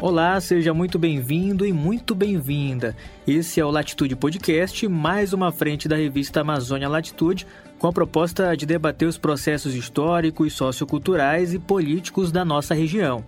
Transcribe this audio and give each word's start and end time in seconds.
Olá, 0.00 0.40
seja 0.40 0.72
muito 0.72 0.98
bem-vindo 0.98 1.66
e 1.66 1.74
muito 1.74 2.14
bem-vinda. 2.14 2.96
Esse 3.28 3.60
é 3.60 3.64
o 3.66 3.70
Latitude 3.70 4.16
Podcast, 4.16 4.88
mais 4.88 5.34
uma 5.34 5.52
frente 5.52 5.86
da 5.86 5.94
revista 5.94 6.40
Amazônia 6.40 6.88
Latitude, 6.88 7.46
com 7.78 7.86
a 7.86 7.92
proposta 7.92 8.56
de 8.56 8.64
debater 8.64 9.06
os 9.06 9.18
processos 9.18 9.74
históricos, 9.74 10.54
socioculturais 10.54 11.52
e 11.52 11.58
políticos 11.58 12.32
da 12.32 12.46
nossa 12.46 12.72
região. 12.72 13.22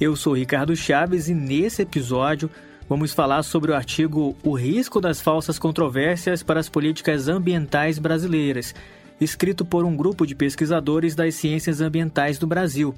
Eu 0.00 0.16
sou 0.16 0.36
Ricardo 0.36 0.74
Chaves 0.74 1.28
e 1.28 1.34
nesse 1.34 1.82
episódio 1.82 2.50
vamos 2.88 3.12
falar 3.12 3.44
sobre 3.44 3.70
o 3.70 3.76
artigo 3.76 4.36
O 4.42 4.52
Risco 4.52 5.00
das 5.00 5.20
Falsas 5.20 5.60
Controvérsias 5.60 6.42
para 6.42 6.58
as 6.58 6.68
Políticas 6.68 7.28
Ambientais 7.28 8.00
Brasileiras, 8.00 8.74
escrito 9.20 9.64
por 9.64 9.84
um 9.84 9.96
grupo 9.96 10.26
de 10.26 10.34
pesquisadores 10.34 11.14
das 11.14 11.36
ciências 11.36 11.80
ambientais 11.80 12.36
do 12.36 12.48
Brasil. 12.48 12.96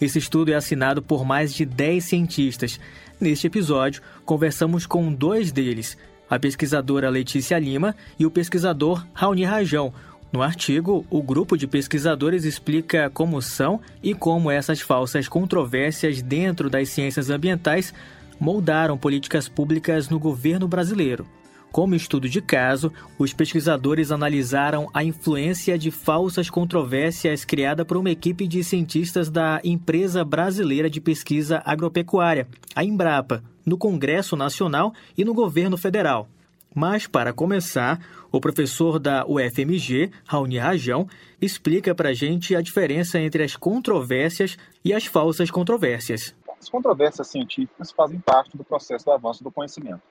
Esse 0.00 0.18
estudo 0.18 0.50
é 0.50 0.54
assinado 0.54 1.02
por 1.02 1.24
mais 1.24 1.54
de 1.54 1.64
10 1.64 2.04
cientistas. 2.04 2.80
Neste 3.20 3.46
episódio, 3.46 4.02
conversamos 4.24 4.86
com 4.86 5.12
dois 5.12 5.52
deles, 5.52 5.96
a 6.28 6.38
pesquisadora 6.38 7.10
Letícia 7.10 7.58
Lima 7.58 7.94
e 8.18 8.26
o 8.26 8.30
pesquisador 8.30 9.06
Raoni 9.12 9.44
Rajão. 9.44 9.92
No 10.32 10.42
artigo, 10.42 11.04
o 11.10 11.22
grupo 11.22 11.58
de 11.58 11.66
pesquisadores 11.66 12.44
explica 12.44 13.10
como 13.10 13.42
são 13.42 13.80
e 14.02 14.14
como 14.14 14.50
essas 14.50 14.80
falsas 14.80 15.28
controvérsias 15.28 16.22
dentro 16.22 16.70
das 16.70 16.88
ciências 16.88 17.28
ambientais 17.28 17.92
moldaram 18.40 18.96
políticas 18.96 19.46
públicas 19.46 20.08
no 20.08 20.18
governo 20.18 20.66
brasileiro. 20.66 21.26
Como 21.72 21.94
estudo 21.94 22.28
de 22.28 22.42
caso, 22.42 22.92
os 23.18 23.32
pesquisadores 23.32 24.12
analisaram 24.12 24.90
a 24.92 25.02
influência 25.02 25.78
de 25.78 25.90
falsas 25.90 26.50
controvérsias 26.50 27.46
criada 27.46 27.82
por 27.82 27.96
uma 27.96 28.10
equipe 28.10 28.46
de 28.46 28.62
cientistas 28.62 29.30
da 29.30 29.58
Empresa 29.64 30.22
Brasileira 30.22 30.90
de 30.90 31.00
Pesquisa 31.00 31.62
Agropecuária, 31.64 32.46
a 32.76 32.84
Embrapa, 32.84 33.42
no 33.64 33.78
Congresso 33.78 34.36
Nacional 34.36 34.92
e 35.16 35.24
no 35.24 35.32
governo 35.32 35.78
federal. 35.78 36.28
Mas, 36.74 37.06
para 37.06 37.32
começar, 37.32 37.98
o 38.30 38.38
professor 38.38 38.98
da 38.98 39.24
UFMG, 39.26 40.10
Raoni 40.26 40.58
Rajão, 40.58 41.08
explica 41.40 41.94
para 41.94 42.10
a 42.10 42.14
gente 42.14 42.54
a 42.54 42.60
diferença 42.60 43.18
entre 43.18 43.42
as 43.42 43.56
controvérsias 43.56 44.58
e 44.84 44.92
as 44.92 45.06
falsas 45.06 45.50
controvérsias. 45.50 46.34
As 46.60 46.68
controvérsias 46.68 47.28
científicas 47.28 47.90
fazem 47.90 48.20
parte 48.20 48.58
do 48.58 48.64
processo 48.64 49.06
do 49.06 49.12
avanço 49.12 49.42
do 49.42 49.50
conhecimento. 49.50 50.02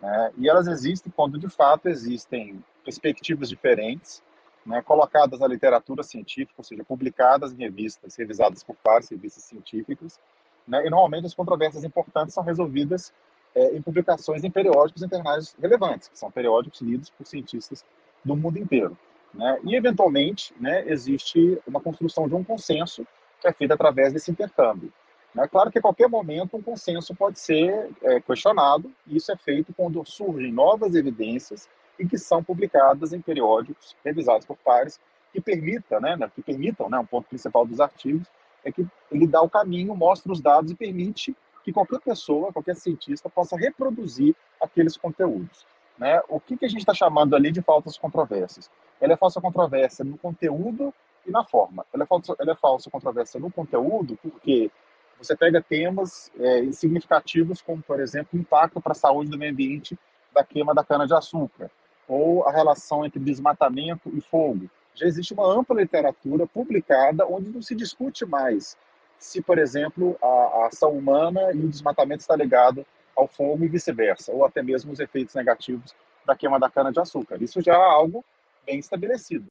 Né? 0.00 0.32
E 0.38 0.48
elas 0.48 0.66
existem 0.66 1.12
quando, 1.14 1.38
de 1.38 1.48
fato, 1.48 1.88
existem 1.88 2.62
perspectivas 2.84 3.48
diferentes, 3.48 4.22
né, 4.64 4.82
colocadas 4.82 5.40
na 5.40 5.46
literatura 5.46 6.02
científica, 6.02 6.54
ou 6.58 6.64
seja, 6.64 6.84
publicadas 6.84 7.52
em 7.52 7.56
revistas, 7.56 8.16
revisadas 8.16 8.64
por 8.64 8.74
pares, 8.76 9.08
revistas 9.08 9.44
científicas, 9.44 10.20
né, 10.66 10.84
e 10.84 10.90
normalmente 10.90 11.26
as 11.26 11.34
controvérsias 11.34 11.84
importantes 11.84 12.34
são 12.34 12.42
resolvidas 12.42 13.12
é, 13.54 13.76
em 13.76 13.80
publicações 13.80 14.42
em 14.44 14.50
periódicos 14.50 15.02
internacionais 15.02 15.56
relevantes, 15.60 16.08
que 16.08 16.18
são 16.18 16.30
periódicos 16.30 16.80
lidos 16.80 17.10
por 17.10 17.26
cientistas 17.26 17.84
do 18.24 18.36
mundo 18.36 18.58
inteiro. 18.58 18.98
Né, 19.32 19.60
e, 19.64 19.76
eventualmente, 19.76 20.52
né, 20.60 20.84
existe 20.88 21.60
uma 21.66 21.80
construção 21.80 22.28
de 22.28 22.34
um 22.34 22.42
consenso 22.42 23.06
que 23.40 23.46
é 23.46 23.52
feito 23.52 23.72
através 23.72 24.12
desse 24.12 24.30
intercâmbio. 24.30 24.92
É 25.38 25.46
claro 25.46 25.70
que 25.70 25.78
a 25.78 25.82
qualquer 25.82 26.08
momento 26.08 26.56
um 26.56 26.62
consenso 26.62 27.14
pode 27.14 27.38
ser 27.38 27.90
é, 28.02 28.20
questionado, 28.20 28.90
e 29.06 29.16
isso 29.16 29.30
é 29.30 29.36
feito 29.36 29.72
quando 29.74 30.04
surgem 30.06 30.50
novas 30.50 30.94
evidências 30.94 31.68
e 31.98 32.06
que 32.06 32.16
são 32.16 32.42
publicadas 32.42 33.12
em 33.12 33.20
periódicos 33.20 33.94
revisados 34.04 34.46
por 34.46 34.56
pares 34.56 34.98
que 35.32 35.40
permita, 35.40 36.00
né, 36.00 36.16
que 36.34 36.42
permitam, 36.42 36.88
né, 36.88 36.98
um 36.98 37.04
ponto 37.04 37.28
principal 37.28 37.66
dos 37.66 37.80
artigos 37.80 38.26
é 38.64 38.72
que 38.72 38.86
ele 39.12 39.26
dá 39.26 39.40
o 39.40 39.48
caminho, 39.48 39.94
mostra 39.94 40.32
os 40.32 40.40
dados 40.40 40.72
e 40.72 40.74
permite 40.74 41.36
que 41.62 41.72
qualquer 41.72 42.00
pessoa, 42.00 42.52
qualquer 42.52 42.74
cientista 42.74 43.28
possa 43.28 43.56
reproduzir 43.56 44.34
aqueles 44.60 44.96
conteúdos. 44.96 45.66
Né? 45.98 46.20
O 46.28 46.40
que, 46.40 46.56
que 46.56 46.64
a 46.64 46.68
gente 46.68 46.80
está 46.80 46.92
chamando 46.92 47.34
ali 47.36 47.50
de 47.50 47.62
falsas 47.62 47.96
controvérsias? 47.96 48.70
Ela 49.00 49.12
é 49.12 49.16
falsa 49.16 49.40
controvérsia 49.40 50.04
no 50.04 50.18
conteúdo 50.18 50.92
e 51.24 51.30
na 51.30 51.44
forma. 51.44 51.86
Ela 51.92 52.04
é 52.04 52.06
falsa, 52.06 52.34
ela 52.38 52.52
é 52.52 52.56
falsa 52.56 52.90
controvérsia 52.90 53.40
no 53.40 53.50
conteúdo 53.50 54.18
porque 54.22 54.70
você 55.18 55.36
pega 55.36 55.62
temas 55.62 56.30
é, 56.38 56.70
significativos, 56.72 57.62
como, 57.62 57.82
por 57.82 58.00
exemplo, 58.00 58.30
o 58.34 58.38
impacto 58.38 58.80
para 58.80 58.92
a 58.92 58.94
saúde 58.94 59.30
do 59.30 59.38
meio 59.38 59.52
ambiente 59.52 59.98
da 60.32 60.44
queima 60.44 60.74
da 60.74 60.84
cana-de-açúcar, 60.84 61.70
ou 62.06 62.46
a 62.46 62.52
relação 62.52 63.04
entre 63.04 63.18
desmatamento 63.18 64.10
e 64.14 64.20
fogo. 64.20 64.68
Já 64.94 65.06
existe 65.06 65.32
uma 65.34 65.46
ampla 65.46 65.80
literatura 65.80 66.46
publicada 66.46 67.26
onde 67.26 67.50
não 67.50 67.62
se 67.62 67.74
discute 67.74 68.24
mais 68.24 68.76
se, 69.18 69.40
por 69.42 69.58
exemplo, 69.58 70.16
a, 70.22 70.26
a 70.26 70.66
ação 70.66 70.92
humana 70.92 71.52
e 71.52 71.58
o 71.58 71.68
desmatamento 71.68 72.20
está 72.20 72.36
ligado 72.36 72.86
ao 73.16 73.26
fogo 73.26 73.64
e 73.64 73.68
vice-versa, 73.68 74.30
ou 74.32 74.44
até 74.44 74.62
mesmo 74.62 74.92
os 74.92 75.00
efeitos 75.00 75.34
negativos 75.34 75.94
da 76.26 76.36
queima 76.36 76.60
da 76.60 76.68
cana-de-açúcar. 76.68 77.42
Isso 77.42 77.62
já 77.62 77.72
é 77.72 77.76
algo 77.76 78.24
bem 78.66 78.78
estabelecido. 78.78 79.46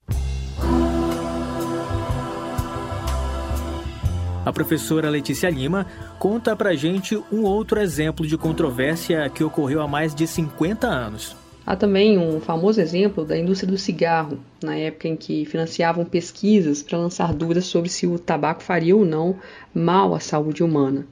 A 4.45 4.53
professora 4.53 5.09
Letícia 5.09 5.49
Lima 5.49 5.87
conta 6.19 6.55
pra 6.55 6.75
gente 6.75 7.17
um 7.31 7.41
outro 7.41 7.79
exemplo 7.79 8.27
de 8.27 8.37
controvérsia 8.37 9.27
que 9.27 9.43
ocorreu 9.43 9.81
há 9.81 9.87
mais 9.87 10.13
de 10.13 10.27
50 10.27 10.85
anos. 10.85 11.35
Há 11.65 11.75
também 11.75 12.19
um 12.19 12.39
famoso 12.39 12.79
exemplo 12.79 13.25
da 13.25 13.35
indústria 13.35 13.71
do 13.71 13.77
cigarro, 13.77 14.37
na 14.63 14.75
época 14.77 15.07
em 15.07 15.15
que 15.15 15.45
financiavam 15.45 16.05
pesquisas 16.05 16.83
para 16.83 16.99
lançar 16.99 17.33
dúvidas 17.33 17.65
sobre 17.65 17.89
se 17.89 18.05
o 18.05 18.19
tabaco 18.19 18.61
faria 18.61 18.95
ou 18.95 19.03
não 19.03 19.35
mal 19.73 20.13
à 20.13 20.19
saúde 20.19 20.63
humana. 20.63 21.07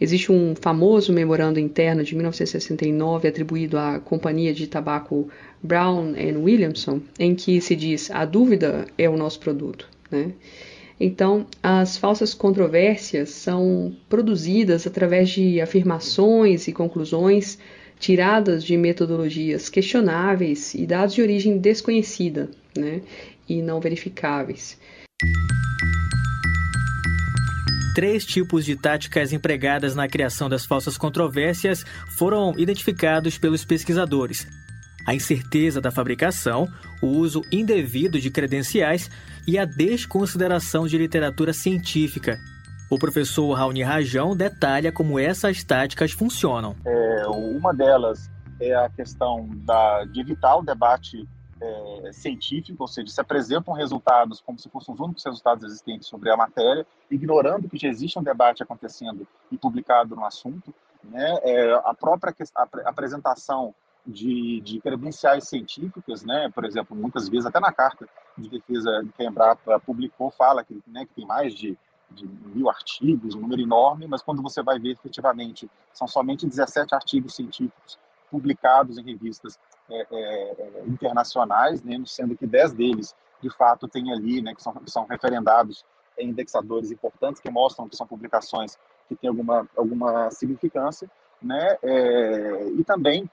Existe 0.00 0.32
um 0.32 0.56
famoso 0.60 1.12
memorando 1.12 1.60
interno 1.60 2.02
de 2.02 2.16
1969 2.16 3.28
atribuído 3.28 3.78
à 3.78 4.00
companhia 4.00 4.52
de 4.52 4.66
tabaco 4.66 5.28
Brown 5.62 6.14
Williamson, 6.42 7.00
em 7.20 7.36
que 7.36 7.60
se 7.60 7.76
diz: 7.76 8.10
a 8.10 8.24
dúvida 8.24 8.84
é 8.98 9.08
o 9.08 9.16
nosso 9.16 9.38
produto. 9.38 9.88
Né? 10.10 10.32
Então, 10.98 11.46
as 11.62 11.96
falsas 11.96 12.32
controvérsias 12.32 13.30
são 13.30 13.94
produzidas 14.08 14.86
através 14.86 15.30
de 15.30 15.60
afirmações 15.60 16.68
e 16.68 16.72
conclusões 16.72 17.58
tiradas 17.98 18.62
de 18.62 18.76
metodologias 18.76 19.68
questionáveis 19.68 20.74
e 20.74 20.86
dados 20.86 21.14
de 21.14 21.22
origem 21.22 21.58
desconhecida 21.58 22.50
né, 22.76 23.00
e 23.48 23.62
não 23.62 23.80
verificáveis. 23.80 24.78
Três 27.94 28.24
tipos 28.24 28.64
de 28.64 28.74
táticas 28.74 29.32
empregadas 29.32 29.94
na 29.94 30.08
criação 30.08 30.48
das 30.48 30.66
falsas 30.66 30.98
controvérsias 30.98 31.84
foram 32.18 32.52
identificados 32.58 33.38
pelos 33.38 33.64
pesquisadores: 33.64 34.48
a 35.06 35.14
incerteza 35.14 35.80
da 35.80 35.90
fabricação, 35.90 36.68
o 37.02 37.06
uso 37.06 37.42
indevido 37.52 38.20
de 38.20 38.30
credenciais 38.30 39.10
e 39.46 39.58
a 39.58 39.64
desconsideração 39.64 40.86
de 40.86 40.96
literatura 40.96 41.52
científica. 41.52 42.38
O 42.90 42.98
professor 42.98 43.52
Raoni 43.52 43.82
Rajão 43.82 44.36
detalha 44.36 44.92
como 44.92 45.18
essas 45.18 45.64
táticas 45.64 46.12
funcionam. 46.12 46.76
É, 46.84 47.26
uma 47.26 47.72
delas 47.72 48.30
é 48.60 48.74
a 48.74 48.88
questão 48.88 49.48
da, 49.64 50.04
de 50.04 50.20
evitar 50.20 50.56
o 50.56 50.62
debate 50.62 51.26
é, 51.60 52.12
científico, 52.12 52.82
ou 52.82 52.88
seja, 52.88 53.08
se 53.08 53.20
apresentam 53.20 53.74
resultados 53.74 54.40
como 54.40 54.58
se 54.58 54.68
fossem 54.68 54.94
os 54.94 55.00
únicos 55.00 55.24
resultados 55.24 55.64
existentes 55.64 56.08
sobre 56.08 56.30
a 56.30 56.36
matéria, 56.36 56.86
ignorando 57.10 57.68
que 57.68 57.78
já 57.78 57.88
existe 57.88 58.18
um 58.18 58.22
debate 58.22 58.62
acontecendo 58.62 59.26
e 59.50 59.56
publicado 59.56 60.14
no 60.14 60.24
assunto. 60.24 60.74
Né? 61.02 61.38
É, 61.42 61.72
a 61.84 61.94
própria 61.94 62.34
a 62.54 62.68
apresentação 62.88 63.74
de, 64.06 64.60
de 64.60 64.80
credenciais 64.80 65.48
científicas, 65.48 66.24
né? 66.24 66.50
Por 66.54 66.64
exemplo, 66.64 66.96
muitas 66.96 67.28
vezes 67.28 67.46
até 67.46 67.58
na 67.58 67.72
carta 67.72 68.06
de 68.36 68.48
defesa 68.48 69.04
que 69.16 69.22
a 69.22 69.26
Embrapa 69.26 69.80
publicou 69.80 70.30
fala 70.30 70.64
que, 70.64 70.82
né, 70.86 71.06
que 71.06 71.14
tem 71.14 71.26
mais 71.26 71.54
de, 71.54 71.78
de 72.10 72.26
mil 72.26 72.68
artigos, 72.68 73.34
um 73.34 73.40
número 73.40 73.62
enorme, 73.62 74.06
mas 74.06 74.22
quando 74.22 74.42
você 74.42 74.62
vai 74.62 74.78
ver 74.78 74.90
efetivamente 74.90 75.70
são 75.92 76.06
somente 76.06 76.46
17 76.46 76.94
artigos 76.94 77.34
científicos 77.34 77.98
publicados 78.30 78.98
em 78.98 79.04
revistas 79.04 79.58
é, 79.88 80.06
é, 80.10 80.84
internacionais, 80.86 81.82
né, 81.82 82.02
sendo 82.06 82.36
que 82.36 82.46
10 82.46 82.72
deles 82.72 83.14
de 83.40 83.50
fato 83.50 83.86
tem 83.86 84.12
ali, 84.12 84.42
né, 84.42 84.54
que 84.54 84.62
são, 84.62 84.74
são 84.86 85.06
referendados 85.06 85.84
em 86.18 86.30
indexadores 86.30 86.90
importantes 86.90 87.40
que 87.40 87.50
mostram 87.50 87.88
que 87.88 87.96
são 87.96 88.06
publicações 88.06 88.76
que 89.08 89.14
têm 89.14 89.28
alguma 89.28 89.68
alguma 89.76 90.30
significância, 90.30 91.08
né, 91.40 91.76
é, 91.82 92.68
e 92.76 92.84
também 92.84 93.30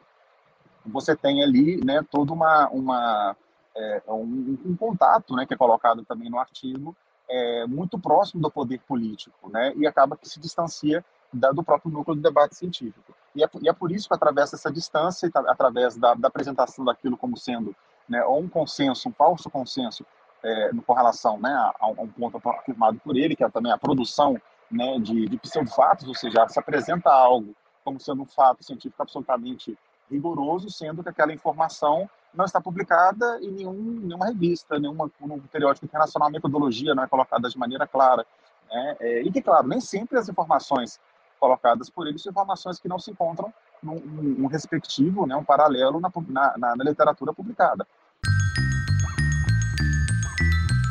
você 0.86 1.16
tem 1.16 1.44
ali 1.44 1.84
né, 1.84 2.04
todo 2.10 2.34
uma, 2.34 2.70
uma, 2.70 3.36
é, 3.76 4.02
um, 4.08 4.58
um, 4.66 4.76
contato 4.76 5.36
né, 5.36 5.46
que 5.46 5.54
é 5.54 5.58
colocado 5.58 6.04
também 6.06 6.30
no 6.30 6.40
artigo, 6.40 6.96
é, 7.30 7.66
muito 7.66 8.00
próximo 8.00 8.42
do 8.42 8.52
poder 8.52 8.80
político, 8.88 9.50
né, 9.50 9.74
e 9.76 9.88
acaba 9.88 10.18
que 10.18 10.28
se 10.28 10.40
distancia 10.40 11.04
da, 11.32 11.52
do 11.52 11.64
próprio 11.64 11.92
núcleo 11.92 12.16
do 12.16 12.22
debate 12.22 12.56
científico. 12.56 13.14
E 13.36 13.44
é, 13.44 13.50
e 13.62 13.70
é, 13.70 13.74
por 13.74 13.92
isso 13.92 14.08
que, 14.08 14.14
através 14.14 14.52
dessa 14.52 14.72
distância, 14.72 15.30
através 15.48 15.96
da, 15.96 16.14
da 16.14 16.28
apresentação 16.28 16.84
daquilo 16.84 17.18
como 17.18 17.38
sendo 17.38 17.76
né, 18.10 18.24
ou 18.26 18.40
um 18.40 18.50
consenso, 18.50 19.08
um 19.08 19.14
falso 19.14 19.50
consenso, 19.50 20.06
é, 20.44 20.72
com 20.86 20.94
relação 20.94 21.40
né, 21.40 21.50
a, 21.50 21.74
a, 21.80 21.88
um 21.88 22.08
ponto 22.08 22.42
afirmado 22.50 23.00
por 23.00 23.16
ele, 23.16 23.36
que 23.36 23.44
é 23.44 23.50
também 23.50 23.72
a 23.72 23.78
produção 23.78 24.40
né, 24.70 25.00
de, 25.00 25.28
de 25.28 25.38
pseudo-fatos, 25.38 26.08
ou 26.08 26.16
seja, 26.16 26.48
se 26.50 26.60
apresenta 26.60 27.10
algo 27.12 27.56
como 27.84 28.00
sendo 28.00 28.24
um 28.24 28.26
fato 28.26 28.64
científico 28.64 29.02
absolutamente 29.02 29.78
rigoroso, 30.12 30.70
sendo 30.70 31.02
que 31.02 31.10
aquela 31.10 31.34
informação 31.34 32.10
não 32.34 32.46
está 32.46 32.62
publicada 32.62 33.40
em 33.42 33.52
nenhum, 33.52 33.74
nenhuma 33.74 34.28
revista, 34.28 34.80
nenhuma, 34.80 35.10
nenhum 35.20 35.40
periódico 35.40 35.86
internacional, 35.86 36.28
a 36.28 36.32
metodologia 36.32 36.96
não 36.96 37.04
é 37.04 37.08
colocada 37.08 37.50
de 37.50 37.58
maneira 37.58 37.88
clara. 37.88 38.26
Né? 38.70 38.98
É, 39.00 39.22
e 39.22 39.32
que, 39.32 39.42
claro, 39.42 39.68
nem 39.68 39.82
sempre 39.82 40.18
as 40.18 40.30
informações 40.30 41.00
colocadas 41.40 41.90
por 41.90 42.08
eles 42.08 42.22
são 42.22 42.30
informações 42.30 42.80
que 42.80 42.88
não 42.88 43.00
se 43.00 43.12
encontram 43.12 43.52
num, 43.82 44.00
num 44.00 44.48
respectivo, 44.48 45.26
né, 45.26 45.36
um 45.36 45.44
paralelo 45.44 46.00
na, 46.00 46.12
na, 46.58 46.76
na 46.76 46.84
literatura 46.84 47.34
publicada. 47.34 47.86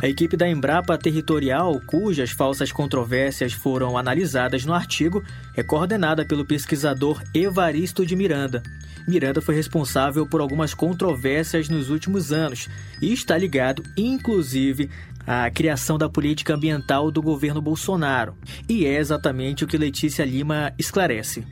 A 0.03 0.09
equipe 0.09 0.35
da 0.35 0.49
Embrapa 0.49 0.97
Territorial, 0.97 1.79
cujas 1.87 2.31
falsas 2.31 2.73
controvérsias 2.73 3.53
foram 3.53 3.99
analisadas 3.99 4.65
no 4.65 4.73
artigo, 4.73 5.23
é 5.55 5.63
coordenada 5.63 6.25
pelo 6.25 6.47
pesquisador 6.47 7.23
Evaristo 7.35 8.07
de 8.07 8.17
Miranda. 8.17 8.63
Miranda 9.07 9.43
foi 9.43 9.55
responsável 9.55 10.27
por 10.27 10.41
algumas 10.41 10.73
controvérsias 10.73 11.69
nos 11.69 11.91
últimos 11.91 12.33
anos 12.33 12.67
e 13.03 13.13
está 13.13 13.37
ligado, 13.37 13.83
inclusive, 13.95 14.89
à 15.27 15.51
criação 15.51 15.99
da 15.99 16.09
política 16.09 16.55
ambiental 16.55 17.11
do 17.11 17.21
governo 17.21 17.61
Bolsonaro. 17.61 18.35
E 18.67 18.87
é 18.87 18.99
exatamente 18.99 19.65
o 19.65 19.67
que 19.67 19.77
Letícia 19.77 20.25
Lima 20.25 20.73
esclarece. 20.79 21.45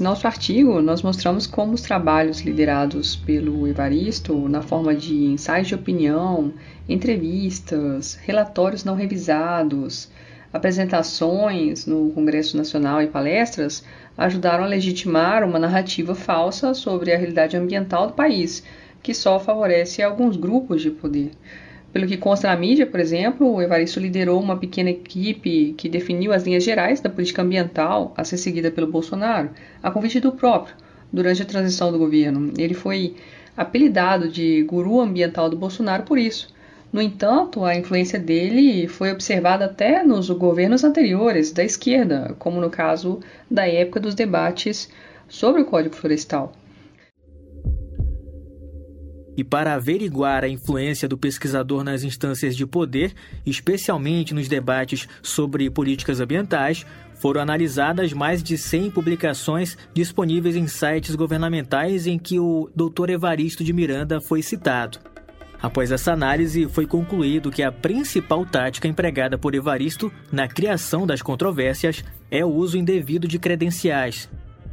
Nosso 0.00 0.26
artigo, 0.26 0.80
nós 0.80 1.02
mostramos 1.02 1.46
como 1.46 1.74
os 1.74 1.82
trabalhos 1.82 2.40
liderados 2.40 3.14
pelo 3.16 3.68
Evaristo, 3.68 4.48
na 4.48 4.62
forma 4.62 4.94
de 4.94 5.26
ensaios 5.26 5.68
de 5.68 5.74
opinião, 5.74 6.54
entrevistas, 6.88 8.14
relatórios 8.22 8.82
não 8.82 8.94
revisados, 8.94 10.10
apresentações 10.50 11.84
no 11.84 12.10
Congresso 12.12 12.56
Nacional 12.56 13.02
e 13.02 13.08
palestras, 13.08 13.84
ajudaram 14.16 14.64
a 14.64 14.68
legitimar 14.68 15.44
uma 15.44 15.58
narrativa 15.58 16.14
falsa 16.14 16.72
sobre 16.72 17.12
a 17.12 17.18
realidade 17.18 17.58
ambiental 17.58 18.06
do 18.06 18.14
país, 18.14 18.64
que 19.02 19.12
só 19.12 19.38
favorece 19.38 20.02
alguns 20.02 20.34
grupos 20.34 20.80
de 20.80 20.90
poder. 20.90 21.32
Pelo 21.92 22.06
que 22.06 22.16
consta 22.16 22.46
na 22.46 22.56
mídia, 22.56 22.86
por 22.86 23.00
exemplo, 23.00 23.52
o 23.52 23.60
Evaristo 23.60 23.98
liderou 23.98 24.40
uma 24.40 24.56
pequena 24.56 24.90
equipe 24.90 25.74
que 25.76 25.88
definiu 25.88 26.32
as 26.32 26.44
linhas 26.44 26.62
gerais 26.62 27.00
da 27.00 27.10
política 27.10 27.42
ambiental 27.42 28.14
a 28.16 28.22
ser 28.22 28.36
seguida 28.36 28.70
pelo 28.70 28.86
Bolsonaro, 28.86 29.50
a 29.82 29.90
convite 29.90 30.20
do 30.20 30.30
próprio, 30.30 30.76
durante 31.12 31.42
a 31.42 31.46
transição 31.46 31.90
do 31.90 31.98
governo. 31.98 32.52
Ele 32.56 32.74
foi 32.74 33.16
apelidado 33.56 34.28
de 34.28 34.62
guru 34.62 35.00
ambiental 35.00 35.50
do 35.50 35.56
Bolsonaro 35.56 36.04
por 36.04 36.16
isso. 36.16 36.48
No 36.92 37.02
entanto, 37.02 37.64
a 37.64 37.74
influência 37.74 38.20
dele 38.20 38.86
foi 38.86 39.10
observada 39.10 39.64
até 39.64 40.04
nos 40.04 40.30
governos 40.30 40.84
anteriores, 40.84 41.50
da 41.50 41.64
esquerda, 41.64 42.36
como 42.38 42.60
no 42.60 42.70
caso 42.70 43.18
da 43.50 43.66
época 43.66 43.98
dos 43.98 44.14
debates 44.14 44.88
sobre 45.28 45.62
o 45.62 45.64
Código 45.64 45.96
Florestal. 45.96 46.52
E 49.40 49.44
para 49.44 49.72
averiguar 49.72 50.44
a 50.44 50.48
influência 50.50 51.08
do 51.08 51.16
pesquisador 51.16 51.82
nas 51.82 52.04
instâncias 52.04 52.54
de 52.54 52.66
poder, 52.66 53.14
especialmente 53.46 54.34
nos 54.34 54.48
debates 54.48 55.08
sobre 55.22 55.70
políticas 55.70 56.20
ambientais, 56.20 56.84
foram 57.14 57.40
analisadas 57.40 58.12
mais 58.12 58.42
de 58.42 58.58
100 58.58 58.90
publicações 58.90 59.78
disponíveis 59.94 60.56
em 60.56 60.66
sites 60.66 61.14
governamentais 61.14 62.06
em 62.06 62.18
que 62.18 62.38
o 62.38 62.70
Dr. 62.76 63.08
Evaristo 63.08 63.64
de 63.64 63.72
Miranda 63.72 64.20
foi 64.20 64.42
citado. 64.42 64.98
Após 65.62 65.90
essa 65.90 66.12
análise, 66.12 66.68
foi 66.68 66.86
concluído 66.86 67.50
que 67.50 67.62
a 67.62 67.72
principal 67.72 68.44
tática 68.44 68.86
empregada 68.86 69.38
por 69.38 69.54
Evaristo 69.54 70.12
na 70.30 70.48
criação 70.48 71.06
das 71.06 71.22
controvérsias 71.22 72.04
é 72.30 72.44
o 72.44 72.48
uso 72.48 72.76
indevido 72.76 73.26
de 73.26 73.38
credenciais, 73.38 74.28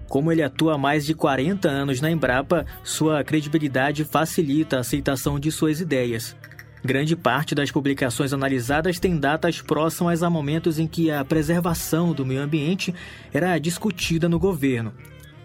como 0.08 0.32
ele 0.32 0.44
atua 0.44 0.76
há 0.76 0.78
mais 0.78 1.06
de 1.06 1.14
40 1.14 1.68
anos 1.68 2.02
na 2.02 2.10
Embrapa, 2.10 2.66
sua 2.84 3.24
credibilidade 3.24 4.04
facilita 4.04 4.78
a 4.78 4.80
aceitação 4.80 5.40
de 5.40 5.52
suas 5.52 5.82
ideias. 5.82 6.36
Grande 6.84 7.16
parte 7.16 7.54
das 7.54 7.72
publicações 7.72 8.32
analisadas 8.32 9.00
tem 9.00 9.18
datas 9.18 9.62
próximas 9.62 10.24
a 10.24 10.30
momentos 10.30 10.80
em 10.80 10.88
que 10.88 11.12
a 11.12 11.26
preservação 11.26 12.14
do 12.14 12.26
meio 12.26 12.42
ambiente 12.42 12.94
era 13.34 13.58
discutida 13.58 14.30
no 14.30 14.40
governo. 14.40 14.94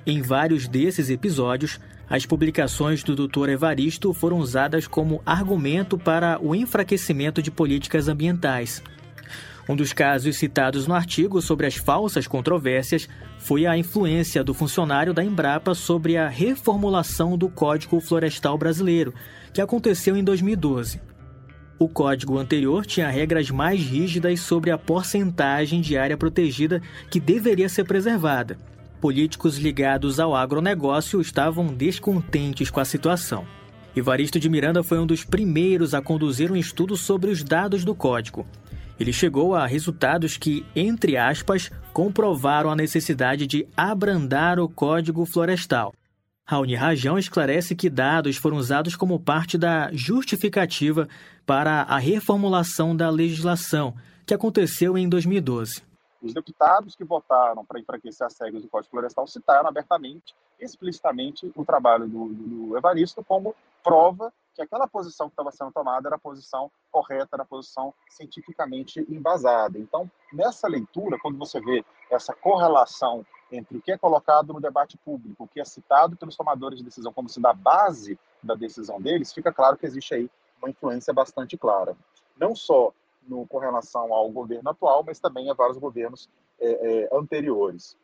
Em 0.06 0.20
vários 0.20 0.68
desses 0.68 1.10
episódios, 1.10 1.80
as 2.08 2.26
publicações 2.26 3.02
do 3.02 3.16
Dr. 3.16 3.48
Evaristo 3.48 4.12
foram 4.12 4.38
usadas 4.38 4.86
como 4.86 5.22
argumento 5.24 5.96
para 5.96 6.38
o 6.40 6.54
enfraquecimento 6.54 7.40
de 7.40 7.50
políticas 7.50 8.06
ambientais. 8.06 8.82
Um 9.68 9.76
dos 9.76 9.92
casos 9.92 10.36
citados 10.36 10.86
no 10.86 10.94
artigo 10.94 11.40
sobre 11.40 11.66
as 11.66 11.76
falsas 11.76 12.26
controvérsias 12.26 13.08
foi 13.38 13.64
a 13.64 13.76
influência 13.76 14.42
do 14.42 14.52
funcionário 14.52 15.14
da 15.14 15.22
Embrapa 15.22 15.74
sobre 15.74 16.16
a 16.16 16.28
reformulação 16.28 17.38
do 17.38 17.48
Código 17.48 18.00
Florestal 18.00 18.58
Brasileiro, 18.58 19.14
que 19.52 19.60
aconteceu 19.60 20.16
em 20.16 20.24
2012. 20.24 21.00
O 21.78 21.88
código 21.88 22.38
anterior 22.38 22.86
tinha 22.86 23.08
regras 23.08 23.50
mais 23.50 23.80
rígidas 23.80 24.40
sobre 24.40 24.70
a 24.70 24.78
porcentagem 24.78 25.80
de 25.80 25.96
área 25.96 26.16
protegida 26.16 26.80
que 27.10 27.20
deveria 27.20 27.68
ser 27.68 27.84
preservada. 27.84 28.58
Políticos 29.00 29.58
ligados 29.58 30.20
ao 30.20 30.34
agronegócio 30.34 31.20
estavam 31.20 31.66
descontentes 31.66 32.70
com 32.70 32.78
a 32.78 32.84
situação. 32.84 33.44
Evaristo 33.94 34.38
de 34.38 34.48
Miranda 34.48 34.82
foi 34.82 34.98
um 34.98 35.06
dos 35.06 35.24
primeiros 35.24 35.92
a 35.92 36.00
conduzir 36.00 36.50
um 36.50 36.56
estudo 36.56 36.96
sobre 36.96 37.30
os 37.30 37.42
dados 37.42 37.84
do 37.84 37.94
código. 37.94 38.46
Ele 39.02 39.12
chegou 39.12 39.56
a 39.56 39.66
resultados 39.66 40.36
que, 40.36 40.64
entre 40.76 41.16
aspas, 41.16 41.72
comprovaram 41.92 42.70
a 42.70 42.76
necessidade 42.76 43.48
de 43.48 43.66
abrandar 43.76 44.60
o 44.60 44.68
Código 44.68 45.26
Florestal. 45.26 45.92
Raoni 46.46 46.76
Rajão 46.76 47.18
esclarece 47.18 47.74
que 47.74 47.90
dados 47.90 48.36
foram 48.36 48.58
usados 48.58 48.94
como 48.94 49.18
parte 49.18 49.58
da 49.58 49.90
justificativa 49.92 51.08
para 51.44 51.82
a 51.82 51.98
reformulação 51.98 52.94
da 52.94 53.10
legislação, 53.10 53.92
que 54.24 54.34
aconteceu 54.34 54.96
em 54.96 55.08
2012. 55.08 55.82
Os 56.22 56.32
deputados 56.32 56.94
que 56.94 57.02
votaram 57.02 57.64
para 57.64 57.80
enfraquecer 57.80 58.24
as 58.24 58.38
regras 58.40 58.62
do 58.62 58.68
Código 58.68 58.92
Florestal 58.92 59.26
citaram 59.26 59.68
abertamente, 59.68 60.32
explicitamente, 60.60 61.50
o 61.56 61.64
trabalho 61.64 62.06
do, 62.06 62.28
do 62.28 62.76
Evaristo 62.76 63.24
como 63.24 63.52
prova 63.82 64.32
que 64.54 64.62
aquela 64.62 64.86
posição 64.86 65.28
que 65.28 65.32
estava 65.32 65.50
sendo 65.50 65.72
tomada 65.72 66.08
era 66.08 66.16
a 66.16 66.18
posição 66.18 66.70
correta, 66.90 67.30
era 67.32 67.42
a 67.42 67.46
posição 67.46 67.94
cientificamente 68.08 69.00
embasada. 69.08 69.78
Então, 69.78 70.10
nessa 70.32 70.68
leitura, 70.68 71.18
quando 71.20 71.38
você 71.38 71.60
vê 71.60 71.84
essa 72.10 72.34
correlação 72.34 73.24
entre 73.50 73.78
o 73.78 73.82
que 73.82 73.92
é 73.92 73.98
colocado 73.98 74.52
no 74.52 74.60
debate 74.60 74.96
público, 74.98 75.44
o 75.44 75.48
que 75.48 75.60
é 75.60 75.64
citado 75.64 76.16
pelos 76.16 76.36
tomadores 76.36 76.78
de 76.78 76.84
decisão 76.84 77.12
como 77.12 77.28
sendo 77.28 77.46
a 77.46 77.52
base 77.52 78.18
da 78.42 78.54
decisão 78.54 79.00
deles, 79.00 79.32
fica 79.32 79.52
claro 79.52 79.76
que 79.76 79.86
existe 79.86 80.14
aí 80.14 80.30
uma 80.58 80.70
influência 80.70 81.12
bastante 81.12 81.56
clara. 81.56 81.96
Não 82.38 82.54
só 82.54 82.92
no, 83.26 83.46
com 83.46 83.58
relação 83.58 84.12
ao 84.12 84.30
governo 84.30 84.70
atual, 84.70 85.02
mas 85.04 85.20
também 85.20 85.50
a 85.50 85.54
vários 85.54 85.78
governos 85.78 86.28
é, 86.60 86.70
é, 87.04 87.08
anteriores. 87.12 87.96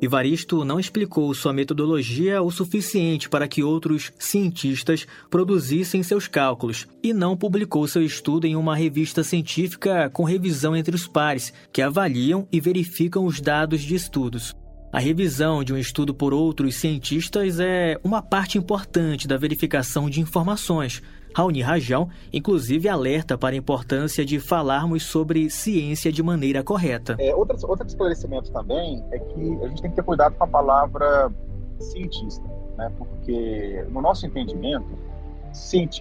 Evaristo 0.00 0.64
não 0.64 0.78
explicou 0.78 1.34
sua 1.34 1.52
metodologia 1.52 2.40
o 2.40 2.52
suficiente 2.52 3.28
para 3.28 3.48
que 3.48 3.64
outros 3.64 4.12
cientistas 4.16 5.04
produzissem 5.28 6.04
seus 6.04 6.28
cálculos 6.28 6.86
e 7.02 7.12
não 7.12 7.36
publicou 7.36 7.86
seu 7.88 8.02
estudo 8.02 8.46
em 8.46 8.54
uma 8.54 8.76
revista 8.76 9.24
científica 9.24 10.08
com 10.10 10.22
revisão 10.22 10.76
entre 10.76 10.94
os 10.94 11.08
pares, 11.08 11.52
que 11.72 11.82
avaliam 11.82 12.46
e 12.52 12.60
verificam 12.60 13.26
os 13.26 13.40
dados 13.40 13.80
de 13.82 13.96
estudos. 13.96 14.54
A 14.92 15.00
revisão 15.00 15.64
de 15.64 15.72
um 15.74 15.76
estudo 15.76 16.14
por 16.14 16.32
outros 16.32 16.76
cientistas 16.76 17.58
é 17.58 17.98
uma 18.02 18.22
parte 18.22 18.56
importante 18.56 19.26
da 19.26 19.36
verificação 19.36 20.08
de 20.08 20.20
informações, 20.20 21.02
Raoni 21.34 21.60
Rajão, 21.60 22.08
inclusive, 22.32 22.88
alerta 22.88 23.36
para 23.36 23.54
a 23.54 23.58
importância 23.58 24.24
de 24.24 24.40
falarmos 24.40 25.04
sobre 25.04 25.50
ciência 25.50 26.10
de 26.12 26.22
maneira 26.22 26.62
correta. 26.62 27.16
É, 27.18 27.34
outro, 27.34 27.56
outro 27.68 27.86
esclarecimento 27.86 28.50
também 28.52 29.04
é 29.12 29.18
que 29.18 29.64
a 29.64 29.68
gente 29.68 29.82
tem 29.82 29.90
que 29.90 29.96
ter 29.96 30.04
cuidado 30.04 30.34
com 30.34 30.44
a 30.44 30.48
palavra 30.48 31.32
cientista, 31.80 32.44
né? 32.76 32.92
porque, 32.98 33.84
no 33.90 34.00
nosso 34.00 34.26
entendimento, 34.26 34.88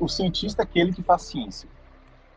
o 0.02 0.08
cientista 0.08 0.62
é 0.62 0.64
aquele 0.64 0.94
que 0.94 1.04
faz 1.04 1.24
ciência. 1.24 1.70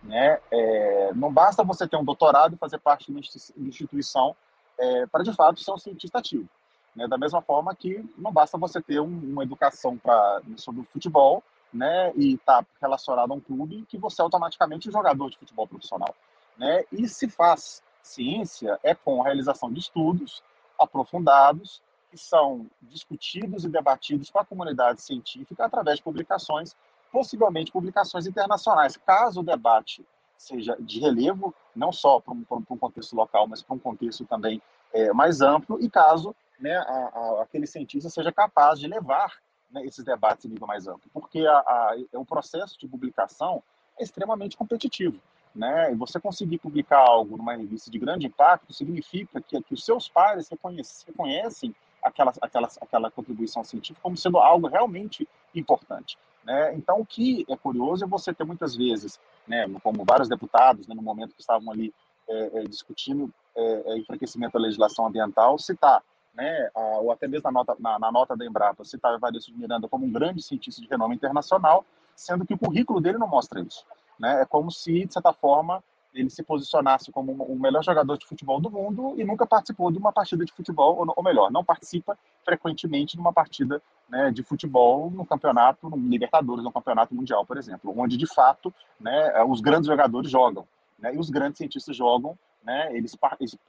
Né? 0.02 0.38
É, 0.50 1.12
não 1.14 1.32
basta 1.32 1.62
você 1.62 1.86
ter 1.86 1.96
um 1.96 2.04
doutorado 2.04 2.54
e 2.54 2.58
fazer 2.58 2.78
parte 2.78 3.06
de 3.06 3.12
uma 3.12 3.20
instituição 3.66 4.34
é, 4.78 5.06
para, 5.06 5.22
de 5.22 5.32
fato, 5.34 5.60
ser 5.60 5.72
um 5.72 5.78
cientista 5.78 6.18
ativo. 6.18 6.48
Né? 6.94 7.06
Da 7.06 7.18
mesma 7.18 7.42
forma 7.42 7.74
que 7.74 8.04
não 8.16 8.32
basta 8.32 8.56
você 8.56 8.80
ter 8.80 9.00
um, 9.00 9.06
uma 9.06 9.42
educação 9.42 9.96
pra, 9.96 10.40
sobre 10.56 10.82
futebol 10.92 11.42
né, 11.72 12.12
e 12.16 12.34
está 12.34 12.64
relacionado 12.80 13.32
a 13.32 13.34
um 13.34 13.40
clube, 13.40 13.84
que 13.88 13.98
você 13.98 14.20
é 14.20 14.24
automaticamente 14.24 14.90
jogador 14.90 15.30
de 15.30 15.38
futebol 15.38 15.66
profissional. 15.66 16.14
Né? 16.58 16.84
E 16.92 17.08
se 17.08 17.28
faz 17.28 17.82
ciência 18.02 18.78
é 18.82 18.94
com 18.94 19.20
a 19.20 19.24
realização 19.24 19.72
de 19.72 19.80
estudos 19.80 20.42
aprofundados, 20.78 21.82
que 22.10 22.18
são 22.18 22.66
discutidos 22.82 23.64
e 23.64 23.68
debatidos 23.68 24.30
com 24.30 24.40
a 24.40 24.44
comunidade 24.44 25.00
científica 25.00 25.64
através 25.64 25.98
de 25.98 26.02
publicações 26.02 26.74
possivelmente 27.10 27.72
publicações 27.72 28.26
internacionais, 28.26 28.96
caso 28.96 29.40
o 29.40 29.44
debate 29.44 30.06
seja 30.36 30.76
de 30.80 31.00
relevo, 31.00 31.54
não 31.74 31.92
só 31.92 32.18
para 32.18 32.32
um, 32.32 32.44
um, 32.50 32.76
contexto 32.78 33.14
local, 33.14 33.46
mas 33.46 33.62
para 33.62 33.76
um 33.76 33.78
contexto 33.78 34.24
também 34.24 34.62
é, 34.92 35.12
mais 35.12 35.40
amplo, 35.42 35.78
e 35.80 35.90
caso 35.90 36.34
né, 36.58 36.76
a, 36.76 36.82
a, 36.82 37.42
aquele 37.42 37.66
cientista 37.66 38.08
seja 38.08 38.32
capaz 38.32 38.78
de 38.78 38.86
levar 38.86 39.36
né, 39.70 39.84
esses 39.84 40.04
debates 40.04 40.44
em 40.44 40.48
nível 40.48 40.66
mais 40.66 40.86
amplo, 40.86 41.08
porque 41.12 41.46
a, 41.46 41.58
a, 41.58 41.96
o 42.14 42.24
processo 42.24 42.78
de 42.78 42.88
publicação 42.88 43.62
é 43.98 44.02
extremamente 44.02 44.56
competitivo. 44.56 45.20
Né? 45.54 45.92
E 45.92 45.96
você 45.96 46.20
conseguir 46.20 46.58
publicar 46.58 47.00
algo 47.00 47.36
numa 47.36 47.56
revista 47.56 47.90
de 47.90 47.98
grande 47.98 48.26
impacto 48.26 48.72
significa 48.72 49.40
que, 49.40 49.60
que 49.60 49.74
os 49.74 49.84
seus 49.84 50.08
pares 50.08 50.48
reconhecem, 50.48 51.06
reconhecem 51.08 51.74
aquela, 52.02 52.32
aquela, 52.40 52.68
aquela 52.80 53.10
contribuição 53.10 53.64
científica 53.64 54.00
como 54.00 54.16
sendo 54.16 54.38
algo 54.38 54.68
realmente 54.68 55.28
importante. 55.54 56.16
Né? 56.44 56.74
Então, 56.74 57.00
o 57.00 57.06
que 57.06 57.44
é 57.48 57.56
curioso 57.56 58.04
é 58.04 58.08
você 58.08 58.32
ter 58.32 58.44
muitas 58.44 58.76
vezes, 58.76 59.20
né, 59.46 59.66
como 59.82 60.04
vários 60.04 60.28
deputados, 60.28 60.86
né, 60.86 60.94
no 60.94 61.02
momento 61.02 61.34
que 61.34 61.40
estavam 61.40 61.70
ali 61.72 61.92
é, 62.28 62.60
é, 62.60 62.64
discutindo 62.64 63.32
é, 63.56 63.92
é 63.92 63.98
enfraquecimento 63.98 64.52
da 64.52 64.60
legislação 64.60 65.06
ambiental, 65.06 65.58
citar, 65.58 66.02
né, 66.34 66.70
a, 66.74 66.80
ou 66.98 67.12
até 67.12 67.26
mesmo 67.26 67.44
na 67.44 67.52
nota, 67.52 67.76
na, 67.78 67.98
na 67.98 68.12
nota 68.12 68.36
da 68.36 68.44
Embrapa, 68.44 68.84
citar 68.84 69.12
o 69.12 69.16
Evaristo 69.16 69.52
de 69.52 69.58
Miranda 69.58 69.88
como 69.88 70.06
um 70.06 70.12
grande 70.12 70.42
cientista 70.42 70.80
de 70.80 70.88
renome 70.88 71.14
internacional, 71.14 71.84
sendo 72.14 72.46
que 72.46 72.54
o 72.54 72.58
currículo 72.58 73.00
dele 73.00 73.18
não 73.18 73.28
mostra 73.28 73.60
isso. 73.60 73.84
Né? 74.18 74.42
É 74.42 74.44
como 74.44 74.70
se, 74.70 75.06
de 75.06 75.12
certa 75.12 75.32
forma, 75.32 75.82
ele 76.12 76.28
se 76.28 76.42
posicionasse 76.42 77.12
como 77.12 77.32
o 77.32 77.58
melhor 77.58 77.82
jogador 77.82 78.18
de 78.18 78.26
futebol 78.26 78.60
do 78.60 78.70
mundo 78.70 79.14
e 79.16 79.24
nunca 79.24 79.46
participou 79.46 79.90
de 79.90 79.98
uma 79.98 80.12
partida 80.12 80.44
de 80.44 80.52
futebol, 80.52 81.06
ou 81.16 81.22
melhor, 81.22 81.50
não 81.50 81.64
participa 81.64 82.18
frequentemente 82.44 83.16
de 83.16 83.20
uma 83.20 83.32
partida 83.32 83.80
né, 84.08 84.30
de 84.30 84.42
futebol 84.42 85.10
no 85.10 85.24
campeonato, 85.24 85.88
no 85.88 85.96
Libertadores, 85.96 86.64
no 86.64 86.72
campeonato 86.72 87.14
mundial, 87.14 87.46
por 87.46 87.56
exemplo, 87.56 87.94
onde 87.96 88.16
de 88.16 88.26
fato 88.26 88.74
né, 88.98 89.42
os 89.44 89.60
grandes 89.60 89.86
jogadores 89.86 90.30
jogam 90.30 90.66
né, 90.98 91.14
e 91.14 91.18
os 91.18 91.30
grandes 91.30 91.58
cientistas 91.58 91.96
jogam, 91.96 92.36
né, 92.64 92.90
eles, 92.96 93.16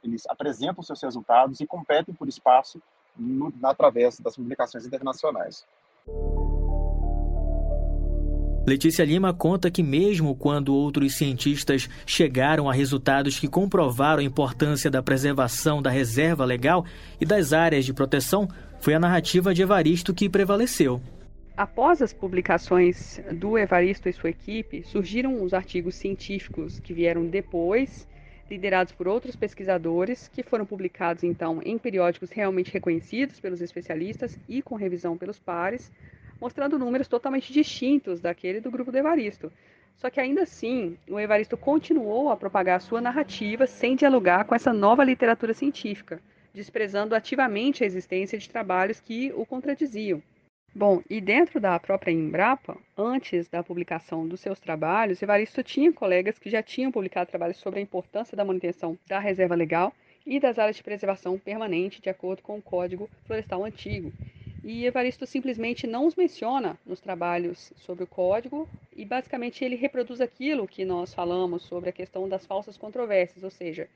eles, 0.04 0.24
apresentam 0.28 0.84
seus 0.84 1.02
resultados 1.02 1.60
e 1.60 1.68
competem 1.68 2.14
por 2.14 2.28
espaço 2.28 2.82
no, 3.18 3.54
através 3.64 4.20
das 4.20 4.36
publicações 4.36 4.86
internacionais. 4.86 5.66
Letícia 8.68 9.04
Lima 9.04 9.34
conta 9.34 9.72
que, 9.72 9.82
mesmo 9.82 10.36
quando 10.36 10.76
outros 10.76 11.18
cientistas 11.18 11.90
chegaram 12.06 12.70
a 12.70 12.74
resultados 12.74 13.40
que 13.40 13.48
comprovaram 13.48 14.22
a 14.22 14.24
importância 14.24 14.90
da 14.90 15.02
preservação 15.02 15.82
da 15.82 15.90
reserva 15.90 16.46
legal 16.46 16.86
e 17.20 17.26
das 17.26 17.54
áreas 17.54 17.86
de 17.86 17.94
proteção, 17.94 18.48
foi 18.80 18.94
a 18.94 19.00
narrativa 19.00 19.54
de 19.54 19.64
Evaristo 19.64 20.14
que 20.14 20.30
prevaleceu. 20.30 21.02
Após 21.58 22.02
as 22.02 22.14
publicações 22.14 23.20
do 23.34 23.58
Evaristo 23.58 24.08
e 24.08 24.14
sua 24.14 24.30
equipe, 24.30 24.84
surgiram 24.84 25.44
os 25.44 25.54
artigos 25.54 25.96
científicos 25.96 26.80
que 26.80 26.94
vieram 26.94 27.26
depois, 27.26 28.08
liderados 28.52 28.92
por 28.92 29.08
outros 29.08 29.34
pesquisadores, 29.34 30.28
que 30.28 30.44
foram 30.44 30.66
publicados 30.66 31.24
então 31.24 31.62
em 31.64 31.78
periódicos 31.78 32.30
realmente 32.32 32.72
reconhecidos 32.72 33.40
pelos 33.40 33.62
especialistas 33.62 34.38
e 34.48 34.62
com 34.62 34.76
revisão 34.76 35.18
pelos 35.18 35.40
pares, 35.40 35.90
mostrando 36.40 36.78
números 36.78 37.08
totalmente 37.08 37.54
distintos 37.54 38.20
daquele 38.20 38.60
do 38.60 38.70
grupo 38.70 38.92
do 38.92 38.98
Evaristo. 38.98 39.50
Só 39.96 40.10
que 40.10 40.20
ainda 40.20 40.44
assim, 40.44 40.98
o 41.10 41.18
Evaristo 41.18 41.56
continuou 41.56 42.30
a 42.30 42.36
propagar 42.36 42.82
sua 42.82 43.00
narrativa 43.00 43.66
sem 43.66 43.96
dialogar 43.96 44.44
com 44.44 44.54
essa 44.54 44.74
nova 44.74 45.04
literatura 45.04 45.54
científica, 45.54 46.20
desprezando 46.54 47.16
ativamente 47.16 47.84
a 47.84 47.88
existência 47.88 48.38
de 48.38 48.50
trabalhos 48.50 49.00
que 49.00 49.32
o 49.34 49.46
contradiziam. 49.46 50.22
Bom, 50.74 51.02
e 51.10 51.20
dentro 51.20 51.60
da 51.60 51.78
própria 51.78 52.14
Embrapa, 52.14 52.78
antes 52.98 53.50
da 53.50 53.62
publicação 53.62 54.26
dos 54.26 54.40
seus 54.40 54.58
trabalhos, 54.58 55.22
Evaristo 55.22 55.62
tinha 55.62 55.92
colegas 55.92 56.40
que 56.40 56.50
já 56.50 56.64
tinham 56.64 56.90
publicado 56.90 57.30
trabalhos 57.30 57.58
sobre 57.58 57.80
a 57.80 57.84
importância 57.84 58.38
da 58.38 58.46
manutenção 58.46 58.98
da 59.06 59.20
reserva 59.20 59.54
legal 59.54 59.94
e 60.26 60.40
das 60.40 60.58
áreas 60.58 60.78
de 60.78 60.84
preservação 60.84 61.38
permanente, 61.38 62.02
de 62.02 62.10
acordo 62.10 62.42
com 62.42 62.58
o 62.58 62.62
Código 62.62 63.10
Florestal 63.26 63.66
Antigo, 63.66 64.14
e 64.64 64.86
Evaristo 64.86 65.26
simplesmente 65.26 65.86
não 65.86 66.06
os 66.06 66.16
menciona 66.16 66.80
nos 66.86 67.02
trabalhos 67.02 67.74
sobre 67.76 68.06
o 68.06 68.08
código 68.08 68.66
e 68.96 69.04
basicamente 69.04 69.66
ele 69.66 69.76
reproduz 69.76 70.22
aquilo 70.22 70.68
que 70.68 70.86
nós 70.86 71.14
falamos 71.14 71.64
sobre 71.64 71.90
a 71.90 71.94
questão 71.94 72.30
das 72.30 72.46
falsas 72.46 72.78
controvérsias, 72.78 73.44
ou 73.44 73.50
seja, 73.50 73.90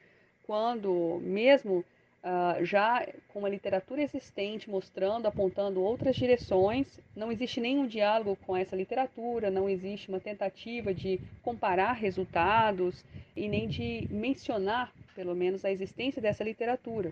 quando 0.43 1.21
mesmo 1.23 1.85
uh, 2.25 2.65
já 2.65 3.07
com 3.27 3.39
uma 3.39 3.49
literatura 3.49 4.01
existente 4.01 4.69
mostrando, 4.69 5.27
apontando 5.27 5.81
outras 5.81 6.15
direções, 6.15 6.99
não 7.15 7.31
existe 7.31 7.61
nenhum 7.61 7.85
diálogo 7.85 8.35
com 8.45 8.57
essa 8.57 8.75
literatura, 8.75 9.51
não 9.51 9.69
existe 9.69 10.09
uma 10.09 10.19
tentativa 10.19 10.93
de 10.93 11.21
comparar 11.43 11.93
resultados 11.93 13.05
e 13.35 13.47
nem 13.47 13.67
de 13.67 14.07
mencionar, 14.09 14.91
pelo 15.13 15.35
menos, 15.35 15.63
a 15.63 15.71
existência 15.71 16.21
dessa 16.21 16.43
literatura. 16.43 17.11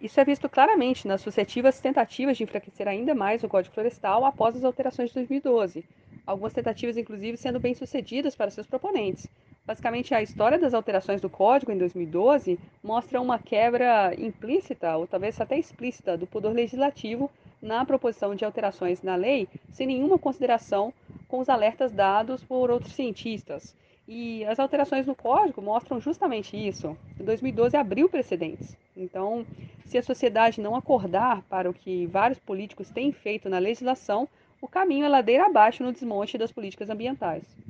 Isso 0.00 0.20
é 0.20 0.24
visto 0.24 0.48
claramente 0.50 1.08
nas 1.08 1.22
sucessivas 1.22 1.80
tentativas 1.80 2.36
de 2.36 2.42
enfraquecer 2.42 2.86
ainda 2.86 3.14
mais 3.14 3.42
o 3.42 3.48
Código 3.48 3.74
Florestal 3.74 4.24
após 4.26 4.54
as 4.54 4.64
alterações 4.64 5.08
de 5.08 5.14
2012, 5.14 5.82
algumas 6.26 6.52
tentativas, 6.52 6.98
inclusive, 6.98 7.38
sendo 7.38 7.58
bem-sucedidas 7.58 8.36
para 8.36 8.50
seus 8.50 8.66
proponentes. 8.66 9.26
Basicamente, 9.66 10.14
a 10.14 10.20
história 10.20 10.58
das 10.58 10.74
alterações 10.74 11.22
do 11.22 11.30
Código 11.30 11.72
em 11.72 11.78
2012 11.78 12.60
mostra 12.82 13.18
uma 13.18 13.38
quebra 13.38 14.14
implícita, 14.18 14.94
ou 14.94 15.06
talvez 15.06 15.40
até 15.40 15.58
explícita, 15.58 16.18
do 16.18 16.26
poder 16.26 16.50
legislativo 16.50 17.30
na 17.62 17.82
proposição 17.82 18.34
de 18.34 18.44
alterações 18.44 19.02
na 19.02 19.16
lei, 19.16 19.48
sem 19.72 19.86
nenhuma 19.86 20.18
consideração 20.18 20.92
com 21.26 21.38
os 21.38 21.48
alertas 21.48 21.92
dados 21.92 22.44
por 22.44 22.70
outros 22.70 22.92
cientistas. 22.92 23.74
E 24.06 24.44
as 24.44 24.58
alterações 24.58 25.06
no 25.06 25.14
código 25.14 25.62
mostram 25.62 25.98
justamente 25.98 26.54
isso. 26.54 26.94
Em 27.18 27.24
2012 27.24 27.74
abriu 27.74 28.06
precedentes. 28.06 28.76
Então, 28.94 29.46
se 29.86 29.96
a 29.96 30.02
sociedade 30.02 30.60
não 30.60 30.76
acordar 30.76 31.40
para 31.48 31.70
o 31.70 31.72
que 31.72 32.04
vários 32.04 32.38
políticos 32.38 32.90
têm 32.90 33.12
feito 33.12 33.48
na 33.48 33.58
legislação, 33.58 34.28
o 34.60 34.68
caminho 34.68 35.06
é 35.06 35.08
ladeira 35.08 35.46
abaixo 35.46 35.82
no 35.82 35.90
desmonte 35.90 36.36
das 36.36 36.52
políticas 36.52 36.90
ambientais. 36.90 37.63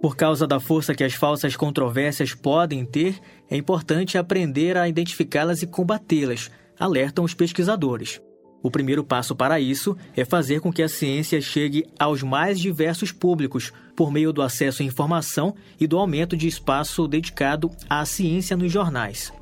Por 0.00 0.16
causa 0.16 0.46
da 0.46 0.60
força 0.60 0.94
que 0.94 1.02
as 1.02 1.14
falsas 1.14 1.56
controvérsias 1.56 2.32
podem 2.32 2.84
ter, 2.84 3.18
é 3.50 3.56
importante 3.56 4.16
aprender 4.16 4.76
a 4.76 4.88
identificá-las 4.88 5.60
e 5.60 5.66
combatê-las, 5.66 6.52
alertam 6.78 7.24
os 7.24 7.34
pesquisadores. 7.34 8.22
O 8.62 8.70
primeiro 8.70 9.02
passo 9.02 9.34
para 9.34 9.58
isso 9.58 9.96
é 10.16 10.24
fazer 10.24 10.60
com 10.60 10.72
que 10.72 10.84
a 10.84 10.88
ciência 10.88 11.40
chegue 11.40 11.84
aos 11.98 12.22
mais 12.22 12.60
diversos 12.60 13.10
públicos, 13.10 13.72
por 13.96 14.12
meio 14.12 14.32
do 14.32 14.40
acesso 14.40 14.82
à 14.82 14.84
informação 14.84 15.52
e 15.80 15.86
do 15.86 15.98
aumento 15.98 16.36
de 16.36 16.46
espaço 16.46 17.08
dedicado 17.08 17.68
à 17.90 18.04
ciência 18.04 18.56
nos 18.56 18.70
jornais. 18.70 19.32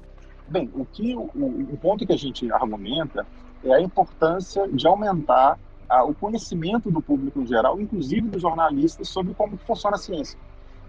Bem, 0.49 0.71
o, 0.75 0.87
que, 0.87 1.15
o, 1.15 1.31
o 1.35 1.79
ponto 1.83 2.07
que 2.07 2.13
a 2.13 2.17
gente 2.17 2.51
argumenta 2.51 3.27
é 3.63 3.75
a 3.75 3.81
importância 3.81 4.67
de 4.69 4.87
aumentar 4.87 5.59
a, 5.89 6.05
o 6.05 6.15
conhecimento 6.15 6.91
do 6.91 7.01
público 7.01 7.41
em 7.41 7.47
geral, 7.47 7.81
inclusive 7.81 8.23
dos 8.29 8.43
jornalistas, 8.43 9.09
sobre 9.09 9.35
como 9.35 9.57
funciona 9.59 9.97
a 9.97 9.99
ciência. 9.99 10.39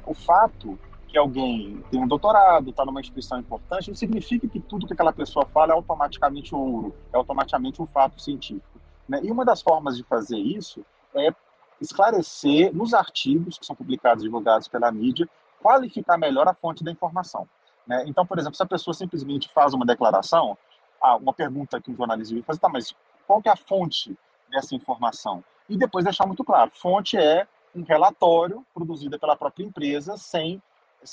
O 0.07 0.13
fato 0.13 0.79
que 1.07 1.17
alguém 1.17 1.83
tem 1.91 2.01
um 2.01 2.07
doutorado, 2.07 2.69
está 2.69 2.85
numa 2.85 2.99
instituição 2.99 3.39
importante, 3.39 3.89
não 3.89 3.95
significa 3.95 4.47
que 4.47 4.59
tudo 4.59 4.87
que 4.87 4.93
aquela 4.93 5.13
pessoa 5.13 5.45
fala 5.45 5.73
é 5.73 5.75
automaticamente 5.75 6.55
ouro, 6.55 6.95
é 7.13 7.17
automaticamente 7.17 7.81
um 7.81 7.87
fato 7.87 8.21
científico. 8.21 8.79
Né? 9.07 9.19
E 9.23 9.31
uma 9.31 9.45
das 9.45 9.61
formas 9.61 9.95
de 9.95 10.03
fazer 10.03 10.37
isso 10.37 10.85
é 11.13 11.29
esclarecer 11.79 12.73
nos 12.73 12.93
artigos 12.93 13.57
que 13.57 13.65
são 13.65 13.75
publicados 13.75 14.23
e 14.23 14.27
divulgados 14.27 14.67
pela 14.67 14.91
mídia, 14.91 15.27
qualificar 15.61 16.17
melhor 16.17 16.47
a 16.47 16.53
fonte 16.53 16.83
da 16.83 16.91
informação. 16.91 17.47
Né? 17.85 18.03
Então, 18.07 18.25
por 18.25 18.37
exemplo, 18.37 18.55
se 18.55 18.63
a 18.63 18.67
pessoa 18.67 18.93
simplesmente 18.93 19.49
faz 19.53 19.73
uma 19.73 19.85
declaração, 19.85 20.57
ah, 21.01 21.15
uma 21.15 21.33
pergunta 21.33 21.79
que 21.79 21.91
um 21.91 21.95
jornalista 21.95 22.33
vai 22.33 22.43
fazer, 22.43 22.59
tá, 22.59 22.69
mas 22.69 22.93
qual 23.25 23.41
que 23.41 23.49
é 23.49 23.51
a 23.51 23.57
fonte 23.57 24.17
dessa 24.49 24.75
informação? 24.75 25.43
E 25.69 25.77
depois 25.77 26.03
deixar 26.03 26.25
muito 26.25 26.43
claro, 26.43 26.71
fonte 26.73 27.17
é 27.17 27.47
um 27.77 27.83
relatório 27.83 28.65
produzido 28.73 29.19
pela 29.19 29.35
própria 29.35 29.63
empresa 29.63 30.17
sem 30.17 30.61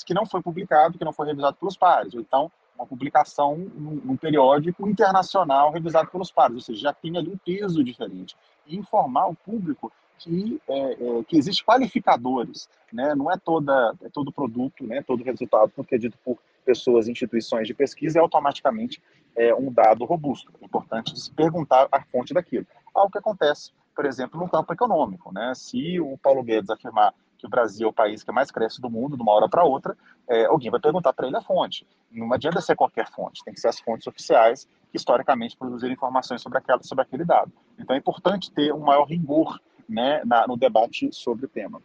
que 0.05 0.13
não 0.13 0.25
foi 0.25 0.41
publicado, 0.41 0.97
que 0.97 1.05
não 1.05 1.13
foi 1.13 1.27
revisado 1.27 1.57
pelos 1.57 1.77
pares, 1.77 2.13
ou 2.13 2.19
então 2.19 2.51
uma 2.75 2.85
publicação 2.85 3.55
num, 3.55 4.01
num 4.03 4.17
periódico 4.17 4.89
internacional 4.89 5.71
revisado 5.71 6.09
pelos 6.09 6.31
pares, 6.31 6.55
ou 6.55 6.61
seja, 6.61 6.81
já 6.81 6.93
tem 6.93 7.17
ali 7.17 7.29
um 7.29 7.37
peso 7.37 7.83
diferente. 7.83 8.35
E 8.67 8.75
informar 8.75 9.27
o 9.27 9.35
público 9.35 9.91
que, 10.17 10.61
é, 10.67 10.93
é, 10.93 11.23
que 11.23 11.37
existe 11.37 11.63
qualificadores, 11.63 12.69
né? 12.91 13.15
não 13.15 13.31
é, 13.31 13.37
toda, 13.37 13.93
é 14.03 14.09
todo 14.09 14.31
produto, 14.31 14.85
né? 14.85 15.01
todo 15.01 15.23
resultado 15.23 15.71
que 15.87 15.95
é 15.95 15.97
dito 15.97 16.17
por 16.23 16.37
pessoas, 16.65 17.07
instituições 17.07 17.67
de 17.67 17.73
pesquisa 17.73 18.19
é 18.19 18.21
automaticamente 18.21 19.01
é, 19.35 19.53
um 19.53 19.71
dado 19.71 20.03
robusto. 20.03 20.51
É 20.61 20.65
importante 20.65 21.17
se 21.17 21.31
perguntar 21.31 21.87
a 21.91 22.01
fonte 22.01 22.33
daquilo. 22.33 22.65
Algo 22.93 23.11
que 23.11 23.19
acontece, 23.19 23.71
por 23.95 24.05
exemplo, 24.05 24.39
no 24.39 24.49
campo 24.49 24.73
econômico. 24.73 25.33
Né? 25.33 25.53
Se 25.55 25.99
o 25.99 26.17
Paulo 26.17 26.43
Guedes 26.43 26.69
afirmar 26.69 27.13
que 27.37 27.45
o 27.45 27.49
Brasil 27.49 27.87
é 27.87 27.89
o 27.89 27.93
país 27.93 28.23
que 28.23 28.31
mais 28.31 28.51
cresce 28.51 28.81
do 28.81 28.89
mundo, 28.89 29.15
de 29.15 29.21
uma 29.21 29.31
hora 29.31 29.47
para 29.47 29.63
outra, 29.63 29.97
é, 30.27 30.45
alguém 30.45 30.71
vai 30.71 30.79
perguntar 30.79 31.13
para 31.13 31.27
ele 31.27 31.37
a 31.37 31.41
fonte. 31.41 31.87
Não 32.11 32.31
adianta 32.33 32.61
ser 32.61 32.75
qualquer 32.75 33.09
fonte, 33.09 33.43
tem 33.43 33.53
que 33.53 33.59
ser 33.59 33.67
as 33.67 33.79
fontes 33.79 34.07
oficiais, 34.07 34.67
que 34.91 34.97
historicamente 34.97 35.57
produziram 35.57 35.93
informações 35.93 36.41
sobre, 36.41 36.57
aquela, 36.57 36.81
sobre 36.83 37.03
aquele 37.03 37.25
dado. 37.25 37.51
Então 37.77 37.95
é 37.95 37.99
importante 37.99 38.51
ter 38.51 38.73
um 38.73 38.79
maior 38.79 39.05
rigor 39.05 39.59
né, 39.87 40.21
na, 40.25 40.47
no 40.47 40.57
debate 40.57 41.09
sobre 41.11 41.45
o 41.45 41.49
tema. 41.49 41.81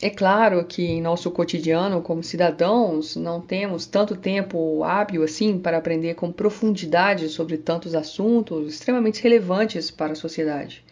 É 0.00 0.10
claro 0.10 0.64
que 0.66 0.82
em 0.82 1.00
nosso 1.00 1.30
cotidiano, 1.30 2.02
como 2.02 2.24
cidadãos, 2.24 3.14
não 3.14 3.40
temos 3.40 3.86
tanto 3.86 4.16
tempo 4.16 4.82
hábil 4.82 5.22
assim 5.22 5.60
para 5.60 5.78
aprender 5.78 6.14
com 6.14 6.32
profundidade 6.32 7.28
sobre 7.28 7.56
tantos 7.56 7.94
assuntos 7.94 8.74
extremamente 8.74 9.22
relevantes 9.22 9.92
para 9.92 10.12
a 10.12 10.16
sociedade. 10.16 10.84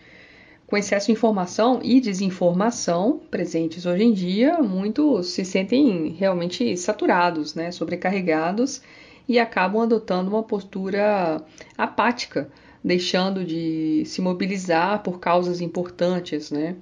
Com 0.71 0.77
excesso 0.77 1.07
de 1.07 1.13
informação 1.13 1.81
e 1.83 2.01
desinformação 2.01 3.21
presentes 3.29 3.87
hoje 3.87 4.05
em 4.05 4.13
dia, 4.13 4.63
muitos 4.63 5.33
se 5.33 5.45
sentem 5.45 6.15
realmente 6.17 6.77
saturados, 6.77 7.57
né, 7.57 7.73
sobrecarregados 7.73 8.81
e 9.29 9.41
acabam 9.41 9.83
adotando 9.83 10.31
uma 10.31 10.45
postura 10.45 11.45
apática, 11.77 12.49
deixando 12.85 13.45
de 13.45 14.05
se 14.07 14.23
mobilizar 14.23 15.03
por 15.03 15.19
causas 15.19 15.61
importantes, 15.61 16.53
né? 16.53 16.77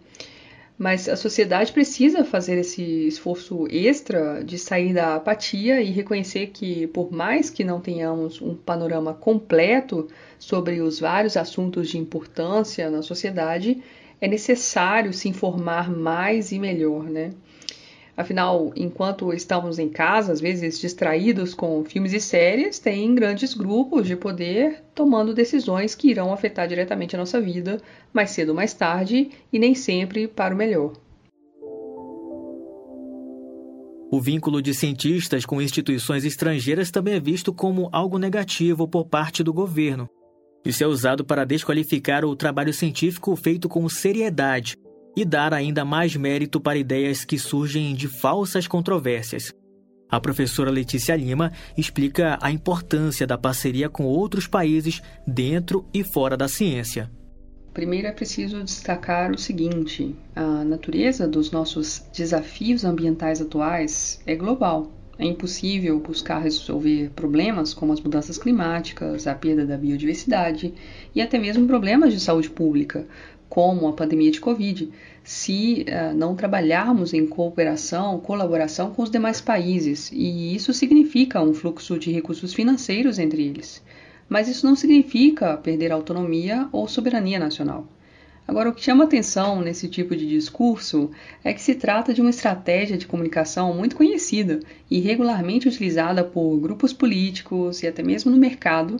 Mas 0.78 1.08
a 1.08 1.16
sociedade 1.16 1.72
precisa 1.72 2.24
fazer 2.24 2.56
esse 2.58 3.08
esforço 3.08 3.66
extra 3.68 4.44
de 4.44 4.56
sair 4.56 4.94
da 4.94 5.16
apatia 5.16 5.82
e 5.82 5.90
reconhecer 5.90 6.48
que, 6.48 6.86
por 6.86 7.10
mais 7.10 7.50
que 7.50 7.64
não 7.64 7.80
tenhamos 7.80 8.40
um 8.40 8.54
panorama 8.54 9.12
completo 9.12 10.06
sobre 10.38 10.80
os 10.80 11.00
vários 11.00 11.36
assuntos 11.36 11.88
de 11.88 11.98
importância 11.98 12.88
na 12.88 13.02
sociedade, 13.02 13.82
é 14.20 14.28
necessário 14.28 15.12
se 15.12 15.28
informar 15.28 15.90
mais 15.90 16.52
e 16.52 16.60
melhor, 16.60 17.04
né? 17.04 17.32
Afinal, 18.18 18.72
enquanto 18.74 19.32
estamos 19.32 19.78
em 19.78 19.88
casa, 19.88 20.32
às 20.32 20.40
vezes 20.40 20.80
distraídos 20.80 21.54
com 21.54 21.84
filmes 21.84 22.12
e 22.12 22.18
séries, 22.18 22.80
tem 22.80 23.14
grandes 23.14 23.54
grupos 23.54 24.08
de 24.08 24.16
poder 24.16 24.82
tomando 24.92 25.32
decisões 25.32 25.94
que 25.94 26.10
irão 26.10 26.32
afetar 26.32 26.66
diretamente 26.66 27.14
a 27.14 27.18
nossa 27.20 27.40
vida, 27.40 27.80
mais 28.12 28.30
cedo 28.30 28.48
ou 28.48 28.56
mais 28.56 28.74
tarde, 28.74 29.30
e 29.52 29.58
nem 29.60 29.72
sempre 29.72 30.26
para 30.26 30.52
o 30.52 30.58
melhor. 30.58 30.94
O 34.10 34.20
vínculo 34.20 34.60
de 34.60 34.74
cientistas 34.74 35.46
com 35.46 35.62
instituições 35.62 36.24
estrangeiras 36.24 36.90
também 36.90 37.14
é 37.14 37.20
visto 37.20 37.54
como 37.54 37.88
algo 37.92 38.18
negativo 38.18 38.88
por 38.88 39.04
parte 39.04 39.44
do 39.44 39.52
governo. 39.52 40.10
Isso 40.66 40.82
é 40.82 40.88
usado 40.88 41.24
para 41.24 41.44
desqualificar 41.44 42.24
o 42.24 42.34
trabalho 42.34 42.74
científico 42.74 43.36
feito 43.36 43.68
com 43.68 43.88
seriedade 43.88 44.76
e 45.16 45.24
dar 45.24 45.52
ainda 45.52 45.84
mais 45.84 46.14
mérito 46.16 46.60
para 46.60 46.78
ideias 46.78 47.24
que 47.24 47.38
surgem 47.38 47.94
de 47.94 48.08
falsas 48.08 48.66
controvérsias. 48.66 49.52
A 50.10 50.18
professora 50.18 50.70
Letícia 50.70 51.14
Lima 51.14 51.52
explica 51.76 52.38
a 52.40 52.50
importância 52.50 53.26
da 53.26 53.36
parceria 53.36 53.90
com 53.90 54.04
outros 54.04 54.46
países 54.46 55.02
dentro 55.26 55.84
e 55.92 56.02
fora 56.02 56.36
da 56.36 56.48
ciência. 56.48 57.10
Primeiro 57.74 58.08
é 58.08 58.12
preciso 58.12 58.64
destacar 58.64 59.30
o 59.30 59.38
seguinte: 59.38 60.16
a 60.34 60.64
natureza 60.64 61.28
dos 61.28 61.50
nossos 61.50 62.02
desafios 62.16 62.84
ambientais 62.84 63.40
atuais 63.40 64.20
é 64.26 64.34
global. 64.34 64.90
É 65.18 65.26
impossível 65.26 65.98
buscar 65.98 66.38
resolver 66.38 67.10
problemas 67.10 67.74
como 67.74 67.92
as 67.92 68.00
mudanças 68.00 68.38
climáticas, 68.38 69.26
a 69.26 69.34
perda 69.34 69.66
da 69.66 69.76
biodiversidade 69.76 70.72
e 71.12 71.20
até 71.20 71.38
mesmo 71.38 71.66
problemas 71.66 72.12
de 72.12 72.20
saúde 72.20 72.48
pública, 72.48 73.04
como 73.48 73.88
a 73.88 73.92
pandemia 73.92 74.30
de 74.30 74.40
Covid, 74.40 74.90
se 75.24 75.84
uh, 75.88 76.16
não 76.16 76.34
trabalharmos 76.34 77.14
em 77.14 77.26
cooperação, 77.26 78.20
colaboração 78.20 78.90
com 78.92 79.02
os 79.02 79.10
demais 79.10 79.40
países, 79.40 80.10
e 80.12 80.54
isso 80.54 80.72
significa 80.72 81.42
um 81.42 81.54
fluxo 81.54 81.98
de 81.98 82.12
recursos 82.12 82.52
financeiros 82.52 83.18
entre 83.18 83.42
eles. 83.42 83.82
Mas 84.28 84.48
isso 84.48 84.66
não 84.66 84.76
significa 84.76 85.56
perder 85.56 85.90
autonomia 85.90 86.68
ou 86.70 86.86
soberania 86.86 87.38
nacional. 87.38 87.86
Agora, 88.48 88.70
o 88.70 88.74
que 88.74 88.82
chama 88.82 89.04
atenção 89.04 89.60
nesse 89.60 89.88
tipo 89.88 90.16
de 90.16 90.26
discurso 90.26 91.10
é 91.44 91.52
que 91.52 91.60
se 91.60 91.74
trata 91.74 92.14
de 92.14 92.22
uma 92.22 92.30
estratégia 92.30 92.96
de 92.96 93.06
comunicação 93.06 93.74
muito 93.74 93.94
conhecida 93.94 94.60
e 94.90 95.00
regularmente 95.00 95.68
utilizada 95.68 96.24
por 96.24 96.58
grupos 96.58 96.94
políticos 96.94 97.82
e 97.82 97.86
até 97.86 98.02
mesmo 98.02 98.30
no 98.30 98.38
mercado 98.38 98.96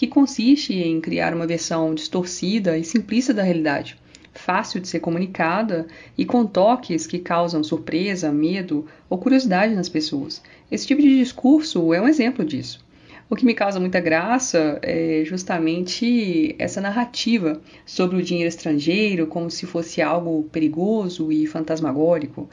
que 0.00 0.06
consiste 0.06 0.72
em 0.72 0.98
criar 0.98 1.34
uma 1.34 1.46
versão 1.46 1.94
distorcida 1.94 2.78
e 2.78 2.82
simplista 2.82 3.34
da 3.34 3.42
realidade, 3.42 3.98
fácil 4.32 4.80
de 4.80 4.88
ser 4.88 5.00
comunicada 5.00 5.86
e 6.16 6.24
com 6.24 6.46
toques 6.46 7.06
que 7.06 7.18
causam 7.18 7.62
surpresa, 7.62 8.32
medo 8.32 8.86
ou 9.10 9.18
curiosidade 9.18 9.74
nas 9.74 9.90
pessoas. 9.90 10.42
Esse 10.72 10.86
tipo 10.86 11.02
de 11.02 11.18
discurso 11.18 11.92
é 11.92 12.00
um 12.00 12.08
exemplo 12.08 12.42
disso. 12.42 12.82
O 13.28 13.36
que 13.36 13.44
me 13.44 13.52
causa 13.52 13.78
muita 13.78 14.00
graça 14.00 14.78
é 14.80 15.22
justamente 15.26 16.56
essa 16.58 16.80
narrativa 16.80 17.60
sobre 17.84 18.16
o 18.16 18.22
dinheiro 18.22 18.48
estrangeiro 18.48 19.26
como 19.26 19.50
se 19.50 19.66
fosse 19.66 20.00
algo 20.00 20.44
perigoso 20.44 21.30
e 21.30 21.46
fantasmagórico. 21.46 22.48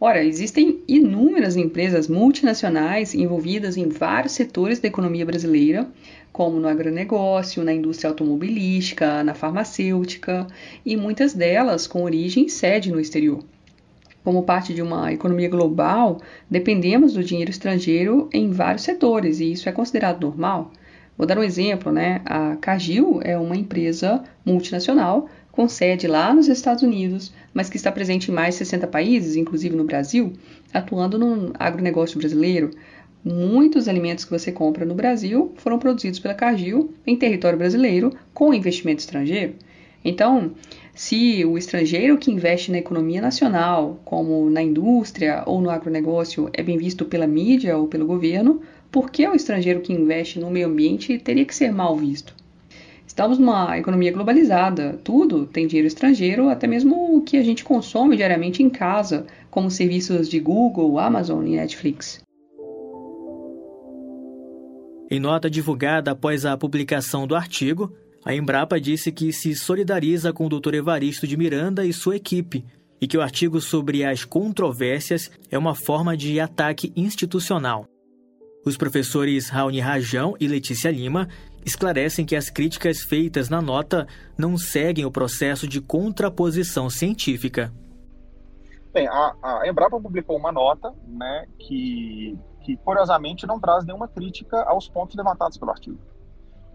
Ora, 0.00 0.22
existem 0.22 0.80
inúmeras 0.86 1.56
empresas 1.56 2.06
multinacionais 2.06 3.16
envolvidas 3.16 3.76
em 3.76 3.88
vários 3.88 4.32
setores 4.32 4.78
da 4.78 4.86
economia 4.86 5.26
brasileira, 5.26 5.88
como 6.32 6.60
no 6.60 6.68
agronegócio, 6.68 7.64
na 7.64 7.72
indústria 7.72 8.08
automobilística, 8.08 9.24
na 9.24 9.34
farmacêutica, 9.34 10.46
e 10.86 10.96
muitas 10.96 11.34
delas 11.34 11.88
com 11.88 12.04
origem 12.04 12.46
e 12.46 12.48
sede 12.48 12.92
no 12.92 13.00
exterior. 13.00 13.40
Como 14.22 14.44
parte 14.44 14.72
de 14.72 14.82
uma 14.82 15.12
economia 15.12 15.48
global, 15.48 16.20
dependemos 16.48 17.14
do 17.14 17.24
dinheiro 17.24 17.50
estrangeiro 17.50 18.28
em 18.32 18.52
vários 18.52 18.84
setores 18.84 19.40
e 19.40 19.50
isso 19.50 19.68
é 19.68 19.72
considerado 19.72 20.20
normal. 20.20 20.70
Vou 21.16 21.26
dar 21.26 21.36
um 21.36 21.42
exemplo, 21.42 21.90
né? 21.90 22.20
A 22.24 22.54
Cargill 22.60 23.18
é 23.24 23.36
uma 23.36 23.56
empresa 23.56 24.22
multinacional 24.44 25.28
com 25.58 25.68
sede 25.68 26.06
lá 26.06 26.32
nos 26.32 26.46
Estados 26.46 26.84
Unidos, 26.84 27.32
mas 27.52 27.68
que 27.68 27.76
está 27.76 27.90
presente 27.90 28.30
em 28.30 28.32
mais 28.32 28.54
de 28.54 28.58
60 28.58 28.86
países, 28.86 29.34
inclusive 29.34 29.74
no 29.74 29.82
Brasil, 29.82 30.34
atuando 30.72 31.18
no 31.18 31.52
agronegócio 31.58 32.16
brasileiro. 32.16 32.70
Muitos 33.24 33.88
alimentos 33.88 34.24
que 34.24 34.30
você 34.30 34.52
compra 34.52 34.84
no 34.84 34.94
Brasil 34.94 35.52
foram 35.56 35.80
produzidos 35.80 36.20
pela 36.20 36.32
Cargill 36.32 36.94
em 37.04 37.16
território 37.16 37.58
brasileiro 37.58 38.14
com 38.32 38.54
investimento 38.54 39.00
estrangeiro. 39.00 39.54
Então, 40.04 40.52
se 40.94 41.44
o 41.44 41.58
estrangeiro 41.58 42.18
que 42.18 42.30
investe 42.30 42.70
na 42.70 42.78
economia 42.78 43.20
nacional, 43.20 44.00
como 44.04 44.48
na 44.48 44.62
indústria 44.62 45.42
ou 45.44 45.60
no 45.60 45.70
agronegócio, 45.70 46.48
é 46.52 46.62
bem 46.62 46.78
visto 46.78 47.04
pela 47.04 47.26
mídia 47.26 47.76
ou 47.76 47.88
pelo 47.88 48.06
governo, 48.06 48.62
por 48.92 49.10
que 49.10 49.26
o 49.26 49.34
estrangeiro 49.34 49.80
que 49.80 49.92
investe 49.92 50.38
no 50.38 50.52
meio 50.52 50.68
ambiente 50.68 51.18
teria 51.18 51.44
que 51.44 51.52
ser 51.52 51.72
mal 51.72 51.96
visto? 51.96 52.37
Estamos 53.18 53.36
numa 53.36 53.76
economia 53.76 54.12
globalizada, 54.12 54.96
tudo 55.02 55.44
tem 55.44 55.66
dinheiro 55.66 55.88
estrangeiro, 55.88 56.48
até 56.48 56.68
mesmo 56.68 57.16
o 57.16 57.20
que 57.20 57.36
a 57.36 57.42
gente 57.42 57.64
consome 57.64 58.16
diariamente 58.16 58.62
em 58.62 58.70
casa, 58.70 59.26
como 59.50 59.72
serviços 59.72 60.28
de 60.28 60.38
Google, 60.38 61.00
Amazon 61.00 61.44
e 61.44 61.56
Netflix. 61.56 62.22
Em 65.10 65.18
nota 65.18 65.50
divulgada 65.50 66.12
após 66.12 66.46
a 66.46 66.56
publicação 66.56 67.26
do 67.26 67.34
artigo, 67.34 67.92
a 68.24 68.32
Embrapa 68.32 68.80
disse 68.80 69.10
que 69.10 69.32
se 69.32 69.52
solidariza 69.52 70.32
com 70.32 70.46
o 70.46 70.48
Dr. 70.48 70.74
Evaristo 70.74 71.26
de 71.26 71.36
Miranda 71.36 71.84
e 71.84 71.92
sua 71.92 72.14
equipe 72.14 72.64
e 73.00 73.08
que 73.08 73.18
o 73.18 73.20
artigo 73.20 73.60
sobre 73.60 74.04
as 74.04 74.24
controvérsias 74.24 75.28
é 75.50 75.58
uma 75.58 75.74
forma 75.74 76.16
de 76.16 76.38
ataque 76.38 76.92
institucional. 76.94 77.84
Os 78.64 78.76
professores 78.76 79.48
Raoni 79.48 79.80
Rajão 79.80 80.36
e 80.38 80.46
Letícia 80.46 80.90
Lima 80.90 81.28
esclarecem 81.68 82.26
que 82.26 82.34
as 82.34 82.50
críticas 82.50 83.00
feitas 83.02 83.48
na 83.48 83.62
nota 83.62 84.06
não 84.36 84.56
seguem 84.56 85.04
o 85.04 85.10
processo 85.10 85.68
de 85.68 85.80
contraposição 85.80 86.90
científica. 86.90 87.72
Bem, 88.92 89.06
a, 89.06 89.34
a 89.42 89.68
Embrapa 89.68 90.00
publicou 90.00 90.36
uma 90.36 90.50
nota 90.50 90.92
né, 91.06 91.46
que 91.58 92.38
que, 92.68 92.76
curiosamente, 92.76 93.46
não 93.46 93.58
traz 93.58 93.82
nenhuma 93.86 94.06
crítica 94.06 94.62
aos 94.64 94.90
pontos 94.90 95.16
levantados 95.16 95.56
pelo 95.56 95.70
artigo. 95.70 95.98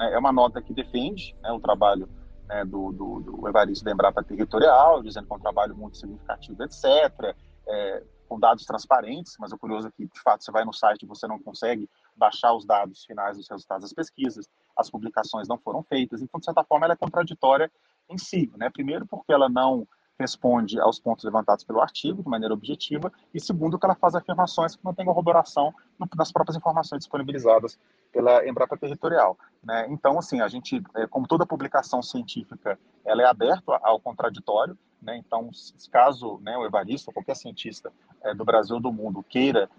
É, 0.01 0.13
é 0.13 0.17
uma 0.17 0.31
nota 0.31 0.59
que 0.59 0.73
defende 0.73 1.35
né, 1.43 1.51
o 1.51 1.59
trabalho 1.59 2.09
né, 2.47 2.65
do, 2.65 2.91
do, 2.91 3.19
do, 3.19 3.47
Evaristo 3.47 3.85
da 3.85 3.91
Embrapa 3.91 4.23
Territorial, 4.23 5.03
dizendo 5.03 5.27
que 5.27 5.33
é 5.33 5.35
um 5.35 5.39
trabalho 5.39 5.75
muito 5.77 5.97
significativo, 5.97 6.63
etc., 6.63 7.35
é, 7.67 8.03
com 8.27 8.39
dados 8.39 8.65
transparentes, 8.65 9.35
mas 9.39 9.51
o 9.51 9.57
curioso 9.57 9.87
é 9.87 9.91
que, 9.91 10.05
de 10.05 10.19
fato, 10.21 10.43
você 10.43 10.51
vai 10.51 10.65
no 10.65 10.73
site 10.73 11.03
e 11.03 11.07
você 11.07 11.27
não 11.27 11.37
consegue 11.37 11.87
baixar 12.17 12.55
os 12.55 12.65
dados 12.65 13.05
finais 13.05 13.37
dos 13.37 13.47
resultados 13.47 13.83
das 13.83 13.93
pesquisas, 13.93 14.49
as 14.75 14.89
publicações 14.89 15.47
não 15.47 15.57
foram 15.57 15.83
feitas, 15.83 16.21
então, 16.21 16.39
de 16.39 16.45
certa 16.45 16.63
forma, 16.63 16.85
ela 16.85 16.93
é 16.93 16.97
contraditória 16.97 17.71
em 18.09 18.17
si. 18.17 18.51
Né? 18.57 18.69
Primeiro, 18.69 19.05
porque 19.05 19.31
ela 19.31 19.49
não 19.49 19.87
responde 20.19 20.79
aos 20.79 20.99
pontos 20.99 21.25
levantados 21.25 21.63
pelo 21.63 21.81
artigo 21.81 22.21
de 22.21 22.29
maneira 22.29 22.53
objetiva, 22.53 23.11
e 23.33 23.39
segundo, 23.39 23.79
que 23.79 23.85
ela 23.85 23.95
faz 23.95 24.15
afirmações 24.15 24.75
que 24.75 24.83
não 24.83 24.93
têm 24.93 25.05
corroboração 25.05 25.73
nas 26.15 26.31
próprias 26.31 26.55
informações 26.55 26.99
disponibilizadas 26.99 27.79
pela 28.11 28.47
Embrapa 28.47 28.77
Territorial. 28.77 29.37
Né? 29.63 29.87
Então, 29.89 30.19
assim, 30.19 30.39
a 30.41 30.47
gente, 30.47 30.81
é, 30.95 31.07
como 31.07 31.27
toda 31.27 31.45
publicação 31.45 32.01
científica, 32.01 32.79
ela 33.03 33.23
é 33.23 33.25
aberta 33.25 33.79
ao 33.81 33.99
contraditório, 33.99 34.77
né? 35.01 35.17
então, 35.17 35.49
caso 35.91 36.39
né, 36.41 36.57
o 36.57 36.65
Evaristo 36.65 37.09
ou 37.09 37.13
qualquer 37.13 37.35
cientista 37.35 37.91
é, 38.23 38.33
do 38.33 38.45
Brasil 38.45 38.75
ou 38.75 38.81
do 38.81 38.93
mundo 38.93 39.23
queira 39.23 39.69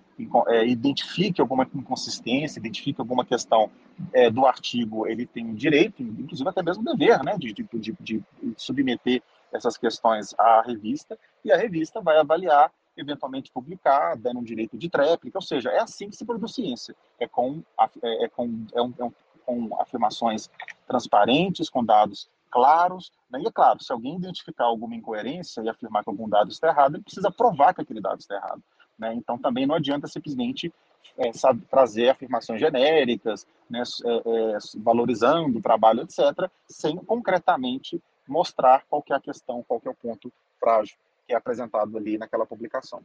é, 0.48 0.66
identifique 0.66 1.40
alguma 1.40 1.68
inconsistência, 1.74 2.58
identifique 2.58 3.00
alguma 3.00 3.24
questão 3.24 3.70
é, 4.12 4.30
do 4.30 4.46
artigo, 4.46 5.06
ele 5.06 5.26
tem 5.26 5.54
direito, 5.54 6.02
inclusive 6.02 6.48
até 6.48 6.62
mesmo 6.62 6.84
dever, 6.84 7.22
né, 7.22 7.36
de, 7.38 7.52
de, 7.52 7.68
de, 7.72 7.96
de 8.00 8.22
submeter 8.56 9.22
essas 9.52 9.76
questões 9.76 10.34
à 10.38 10.62
revista, 10.62 11.18
e 11.44 11.52
a 11.52 11.56
revista 11.56 12.00
vai 12.00 12.18
avaliar, 12.18 12.72
eventualmente 12.96 13.50
publicar, 13.50 14.16
dando 14.16 14.40
um 14.40 14.44
direito 14.44 14.76
de 14.76 14.88
tréplica, 14.88 15.38
ou 15.38 15.42
seja, 15.42 15.70
é 15.70 15.80
assim 15.80 16.08
que 16.08 16.16
se 16.16 16.24
produz 16.24 16.54
ciência, 16.54 16.94
é 17.18 17.26
com, 17.26 17.62
é, 18.02 18.24
é 18.24 18.28
com, 18.28 18.66
é 18.72 18.82
um, 18.82 18.94
é 18.98 19.04
um, 19.04 19.12
com 19.44 19.80
afirmações 19.80 20.48
transparentes, 20.86 21.68
com 21.68 21.84
dados 21.84 22.28
claros, 22.54 23.10
né? 23.28 23.40
e 23.42 23.46
é 23.48 23.50
claro, 23.50 23.82
se 23.82 23.92
alguém 23.92 24.16
identificar 24.16 24.66
alguma 24.66 24.94
incoerência 24.94 25.60
e 25.60 25.68
afirmar 25.68 26.04
que 26.04 26.10
algum 26.10 26.28
dado 26.28 26.52
está 26.52 26.68
errado, 26.68 26.94
ele 26.94 27.02
precisa 27.02 27.28
provar 27.28 27.74
que 27.74 27.80
aquele 27.80 28.00
dado 28.00 28.20
está 28.20 28.36
errado. 28.36 28.62
Né? 28.98 29.14
Então, 29.14 29.38
também 29.38 29.66
não 29.66 29.74
adianta 29.74 30.06
simplesmente 30.06 30.72
é, 31.18 31.30
trazer 31.70 32.08
afirmações 32.08 32.60
genéricas, 32.60 33.46
né, 33.68 33.82
é, 34.04 34.10
é, 34.10 34.58
valorizando 34.76 35.58
o 35.58 35.62
trabalho, 35.62 36.02
etc., 36.02 36.50
sem 36.68 36.96
concretamente 36.96 38.00
mostrar 38.26 38.84
qual 38.88 39.04
é 39.10 39.14
a 39.14 39.20
questão, 39.20 39.64
qual 39.66 39.80
é 39.84 39.90
o 39.90 39.94
ponto 39.94 40.32
frágil 40.58 40.96
que 41.26 41.32
é 41.32 41.36
apresentado 41.36 41.96
ali 41.96 42.18
naquela 42.18 42.46
publicação. 42.46 43.00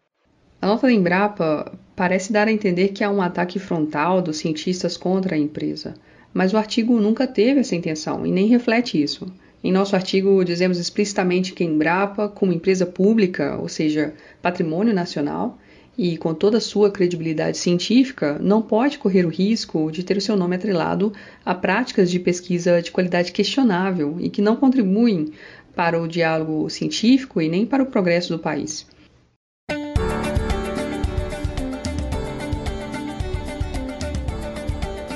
A 0.62 0.68
nota 0.68 0.88
da 0.88 0.94
Embrapa 0.94 1.72
parece 1.96 2.34
dar 2.34 2.48
a 2.48 2.52
entender 2.52 2.90
que 2.90 3.04
há 3.04 3.10
um 3.10 3.22
ataque 3.22 3.60
frontal 3.60 4.22
dos 4.22 4.38
cientistas 4.38 4.98
contra 4.98 5.36
a 5.36 5.38
empresa, 5.38 5.94
mas 6.34 6.54
o 6.54 6.58
artigo 6.58 7.00
nunca 7.00 7.26
teve 7.26 7.62
essa 7.62 7.76
intenção 7.76 8.26
e 8.26 8.32
nem 8.32 8.48
reflete 8.48 9.02
isso. 9.02 9.32
Em 9.64 9.72
nosso 9.72 9.96
artigo, 9.96 10.44
dizemos 10.44 10.78
explicitamente 10.78 11.54
que 11.54 11.64
a 11.64 11.66
Embrapa, 11.66 12.30
como 12.30 12.54
empresa 12.54 12.86
pública, 12.86 13.58
ou 13.58 13.68
seja, 13.68 14.14
patrimônio 14.42 14.94
nacional, 14.94 15.58
e 16.00 16.16
com 16.16 16.34
toda 16.34 16.60
a 16.60 16.62
sua 16.62 16.90
credibilidade 16.90 17.58
científica, 17.58 18.40
não 18.40 18.62
pode 18.62 18.98
correr 18.98 19.26
o 19.26 19.30
risco 19.30 19.92
de 19.92 20.02
ter 20.02 20.16
o 20.16 20.22
seu 20.22 20.38
nome 20.38 20.56
atrelado 20.56 21.12
a 21.46 21.54
práticas 21.54 22.10
de 22.10 22.18
pesquisa 22.18 22.82
de 22.82 22.90
qualidade 22.90 23.34
questionável 23.34 24.16
e 24.18 24.30
que 24.30 24.42
não 24.42 24.56
contribuem 24.56 25.34
para 25.76 26.02
o 26.02 26.08
diálogo 26.08 26.70
científico 26.70 27.42
e 27.42 27.50
nem 27.50 27.66
para 27.66 27.84
o 27.84 27.86
progresso 27.86 28.30
do 28.30 28.40
país. 28.40 28.88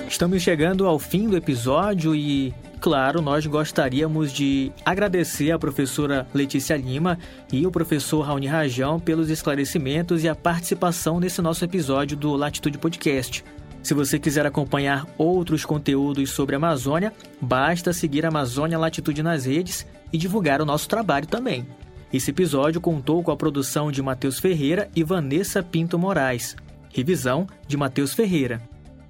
Estamos 0.06 0.42
chegando 0.42 0.86
ao 0.86 1.00
fim 1.00 1.30
do 1.30 1.38
episódio 1.38 2.14
e 2.14 2.54
claro, 2.84 3.22
nós 3.22 3.46
gostaríamos 3.46 4.34
de 4.34 4.70
agradecer 4.84 5.52
à 5.52 5.58
professora 5.58 6.28
Letícia 6.34 6.76
Lima 6.76 7.18
e 7.50 7.66
o 7.66 7.72
professor 7.72 8.24
Raoni 8.24 8.46
Rajão 8.46 9.00
pelos 9.00 9.30
esclarecimentos 9.30 10.22
e 10.22 10.28
a 10.28 10.36
participação 10.36 11.18
nesse 11.18 11.42
nosso 11.42 11.64
episódio 11.64 12.18
do 12.18 12.36
Latitude 12.36 12.78
Podcast. 12.78 13.42
Se 13.82 13.94
você 13.94 14.20
quiser 14.20 14.46
acompanhar 14.46 15.08
outros 15.18 15.64
conteúdos 15.64 16.32
sobre 16.32 16.56
a 16.56 16.58
Amazônia, 16.58 17.14
basta 17.40 17.94
seguir 17.94 18.26
a 18.26 18.28
Amazônia 18.28 18.78
Latitude 18.78 19.24
nas 19.24 19.46
redes 19.46 19.88
e 20.12 20.18
divulgar 20.18 20.62
o 20.62 20.66
nosso 20.66 20.90
trabalho 20.90 21.26
também. 21.26 21.66
Esse 22.12 22.32
episódio 22.32 22.82
contou 22.82 23.24
com 23.24 23.32
a 23.32 23.38
produção 23.38 23.94
de 23.94 24.02
Matheus 24.02 24.40
Ferreira 24.40 24.90
e 24.94 25.06
Vanessa 25.06 25.64
Pinto 25.64 25.98
Moraes. 25.98 26.58
Revisão 26.94 27.48
de 27.66 27.78
Matheus 27.78 28.14
Ferreira. 28.14 28.62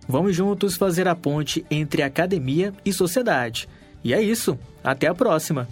Vamos 0.07 0.35
juntos 0.35 0.75
fazer 0.75 1.07
a 1.07 1.15
ponte 1.15 1.65
entre 1.71 2.01
academia 2.01 2.73
e 2.85 2.91
sociedade. 2.91 3.67
E 4.03 4.13
é 4.13 4.21
isso. 4.21 4.57
Até 4.83 5.07
a 5.07 5.15
próxima! 5.15 5.67